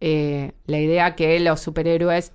eh, 0.07 0.53
la 0.67 0.79
idea 0.81 1.17
que 1.17 1.41
los 1.41 1.61
superhéroes 1.61 2.33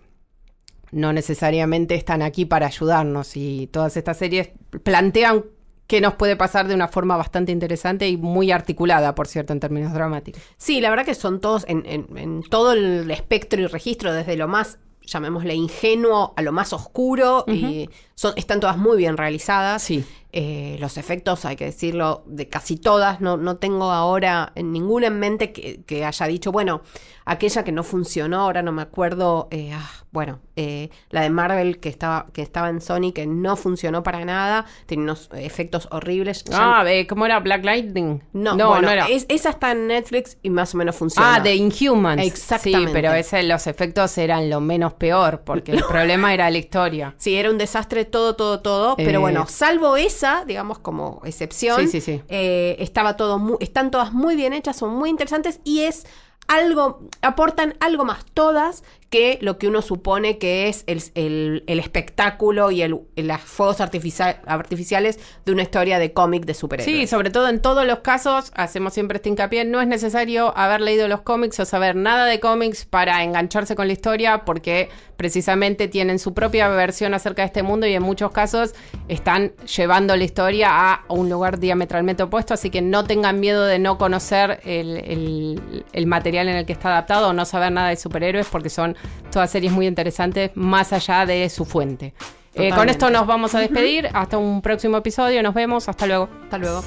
no 0.92 1.14
necesariamente 1.14 1.96
están 1.96 2.22
aquí 2.22 2.46
para 2.46 2.68
ayudarnos 2.68 3.36
y 3.38 3.68
todas 3.68 3.96
estas 3.98 4.18
series 4.18 4.50
plantean 4.84 5.46
qué 5.88 6.02
nos 6.02 6.14
puede 6.16 6.36
pasar 6.36 6.68
de 6.68 6.76
una 6.76 6.88
forma 6.88 7.18
bastante 7.18 7.52
interesante 7.52 8.08
y 8.08 8.16
muy 8.18 8.52
articulada, 8.52 9.16
por 9.16 9.28
cierto, 9.28 9.54
en 9.54 9.60
términos 9.60 9.92
dramáticos. 9.94 10.42
Sí, 10.58 10.82
la 10.82 10.90
verdad 10.92 11.06
que 11.06 11.16
son 11.16 11.42
todos 11.42 11.66
en, 11.68 11.84
en- 11.86 12.16
en 12.18 12.44
todo 12.44 12.74
el 12.74 13.10
espectro 13.10 13.60
y 13.62 13.66
registro, 13.66 14.14
desde 14.14 14.38
lo 14.38 14.48
más, 14.48 14.78
llamémosle 15.02 15.56
ingenuo, 15.56 16.34
a 16.38 16.42
lo 16.44 16.52
más 16.52 16.74
oscuro, 16.74 17.44
y 17.48 17.90
son, 18.20 18.34
están 18.36 18.60
todas 18.60 18.78
muy 18.78 18.98
bien 18.98 19.16
realizadas. 19.16 19.82
Sí. 19.82 20.04
Eh, 20.32 20.78
los 20.80 20.98
efectos, 20.98 21.44
hay 21.46 21.56
que 21.56 21.66
decirlo, 21.66 22.24
de 22.28 22.48
casi 22.50 22.76
todas, 22.78 23.20
no, 23.20 23.36
no 23.38 23.58
tengo 23.58 23.92
ahora 23.92 24.52
ninguna 24.56 25.08
en 25.08 25.18
mente 25.20 25.52
que, 25.52 25.82
que 25.88 26.06
haya 26.06 26.28
dicho, 26.28 26.52
bueno, 26.52 26.82
aquella 27.26 27.64
que 27.64 27.72
no 27.72 27.82
funcionó, 27.84 28.42
ahora 28.42 28.62
no 28.62 28.72
me 28.72 28.84
acuerdo, 28.84 29.48
eh, 29.50 29.72
ah, 29.74 29.90
bueno, 30.12 30.40
eh, 30.56 30.92
la 31.10 31.22
de 31.22 31.32
Marvel 31.32 31.80
que 31.80 31.90
estaba, 31.90 32.28
que 32.32 32.44
estaba 32.44 32.70
en 32.70 32.80
Sony, 32.80 33.12
que 33.12 33.26
no 33.26 33.56
funcionó 33.56 34.04
para 34.04 34.24
nada, 34.24 34.66
tenía 34.86 35.04
unos 35.06 35.30
efectos 35.34 35.88
horribles. 35.90 36.44
Ya- 36.44 36.80
Ah, 36.82 36.84
eh, 36.92 37.08
¿cómo 37.08 37.26
era? 37.26 37.40
Black 37.40 37.64
Lightning. 37.66 38.22
no, 38.34 38.56
no, 38.56 38.68
bueno, 38.70 38.84
no 38.84 38.92
era. 38.92 39.08
es- 39.08 39.26
esa 39.30 39.50
está 39.50 39.72
en 39.72 39.88
Netflix 39.88 40.38
y 40.44 40.52
más 40.52 40.76
o 40.76 40.78
menos 40.78 40.96
funciona. 40.96 41.38
Ah, 41.38 41.40
de 41.40 41.56
Inhumans. 41.56 42.22
Exactamente. 42.24 42.86
Sí, 42.88 42.94
pero 42.94 43.14
ese, 43.14 43.42
los 43.42 43.66
efectos 43.66 44.16
eran 44.20 44.48
lo 44.48 44.62
menos 44.62 44.94
peor, 44.94 45.42
porque 45.44 45.72
el 45.72 45.84
problema 45.90 46.36
era 46.36 46.52
la 46.52 46.58
historia. 46.60 47.16
Sí, 47.18 47.36
era 47.36 47.50
un 47.50 47.58
desastre 47.58 48.06
todo, 48.10 48.36
todo, 48.36 48.60
todo. 48.62 48.94
Eh. 48.98 49.04
Pero 49.06 49.22
bueno, 49.22 49.46
salvo 49.48 49.96
esa, 49.96 50.44
digamos, 50.46 50.80
como 50.80 51.22
excepción. 51.24 51.80
Sí, 51.82 51.88
sí, 51.88 52.02
sí. 52.02 52.22
eh, 52.28 52.76
estaba 52.80 53.16
todo 53.16 53.58
están 53.60 53.92
todas 53.92 54.14
muy 54.14 54.36
bien 54.36 54.54
hechas, 54.54 54.78
son 54.78 54.96
muy 54.96 55.10
interesantes 55.10 55.60
y 55.64 55.82
es 55.82 56.06
algo, 56.48 57.02
aportan 57.22 57.76
algo 57.80 58.06
más 58.06 58.26
todas 58.34 58.84
que 59.10 59.40
lo 59.42 59.58
que 59.58 59.68
uno 59.68 59.82
supone 59.82 60.38
que 60.38 60.68
es 60.68 60.84
el, 60.86 61.02
el- 61.16 61.80
espectáculo 61.80 62.70
y 62.70 62.84
el, 62.84 63.00
los 63.16 63.42
fuegos 63.42 63.82
artificia- 63.82 64.42
artificiales 64.46 65.20
de 65.46 65.52
una 65.52 65.64
historia 65.64 65.98
de 65.98 66.14
cómic 66.14 66.46
de 66.46 66.54
superhéroes. 66.54 67.00
Sí, 67.00 67.08
sobre 67.08 67.32
todo 67.32 67.50
en 67.50 67.60
todos 67.62 67.86
los 67.88 68.00
casos, 68.00 68.52
hacemos 68.56 68.94
siempre 68.94 69.16
este 69.16 69.30
hincapié, 69.30 69.66
no 69.66 69.82
es 69.82 69.88
necesario 69.88 70.56
haber 70.56 70.82
leído 70.82 71.08
los 71.08 71.22
cómics 71.22 71.60
o 71.60 71.66
saber 71.66 71.96
nada 71.96 72.26
de 72.26 72.40
cómics 72.40 72.86
para 72.86 73.24
engancharse 73.24 73.76
con 73.76 73.88
la 73.88 73.94
historia, 73.94 74.46
porque 74.46 74.90
precisamente 75.18 75.88
tienen 75.88 76.20
su 76.20 76.34
propia 76.34 76.68
versión 76.70 77.14
acerca 77.14 77.42
de 77.42 77.48
este 77.48 77.64
mundo 77.64 77.88
y 77.88 77.94
en 77.94 78.04
muchos 78.04 78.32
casos 78.32 78.74
están 79.08 79.54
llevando 79.76 80.16
la 80.16 80.24
historia 80.24 80.68
a 80.72 81.04
un 81.10 81.30
lugar 81.30 81.60
diametralmente 81.60 82.24
opuesto, 82.24 82.54
así 82.54 82.70
que 82.70 82.82
no 82.82 83.04
tengan 83.06 83.40
miedo 83.40 83.66
de 83.66 83.80
no 83.80 83.98
conocer 83.98 84.60
el- 84.66 85.60
el 85.92 86.06
material 86.08 86.48
en 86.48 86.56
el 86.58 86.66
que 86.66 86.74
está 86.74 86.90
adaptado 86.90 87.30
o 87.30 87.34
no 87.34 87.46
saber 87.46 87.72
nada 87.72 87.90
de 87.90 87.96
superhéroes, 87.96 88.48
porque 88.48 88.70
son 88.70 88.96
todas 89.32 89.52
series 89.52 89.72
muy 89.72 89.88
interesantes 89.88 90.52
más 90.56 90.94
allá 90.94 91.26
de 91.26 91.50
su 91.50 91.66
fuente. 91.66 92.14
Eh, 92.56 92.72
con 92.72 92.90
esto 92.90 93.10
nos 93.10 93.26
vamos 93.28 93.56
a 93.56 93.60
despedir. 93.60 94.10
Hasta 94.14 94.38
un 94.38 94.62
próximo 94.62 94.98
episodio. 94.98 95.42
Nos 95.44 95.54
vemos. 95.54 95.88
Hasta 95.88 96.06
luego. 96.08 96.30
Hasta 96.44 96.58
luego. 96.58 96.84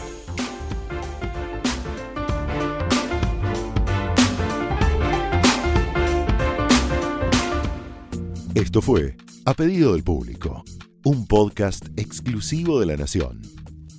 Esto 8.55 8.83
fue 8.83 9.17
A 9.47 9.55
Pedido 9.55 9.95
del 9.95 10.05
Público, 10.05 10.63
un 11.05 11.27
podcast 11.27 11.87
exclusivo 11.97 12.81
de 12.81 12.87
La 12.87 12.97
Nación. 12.99 13.41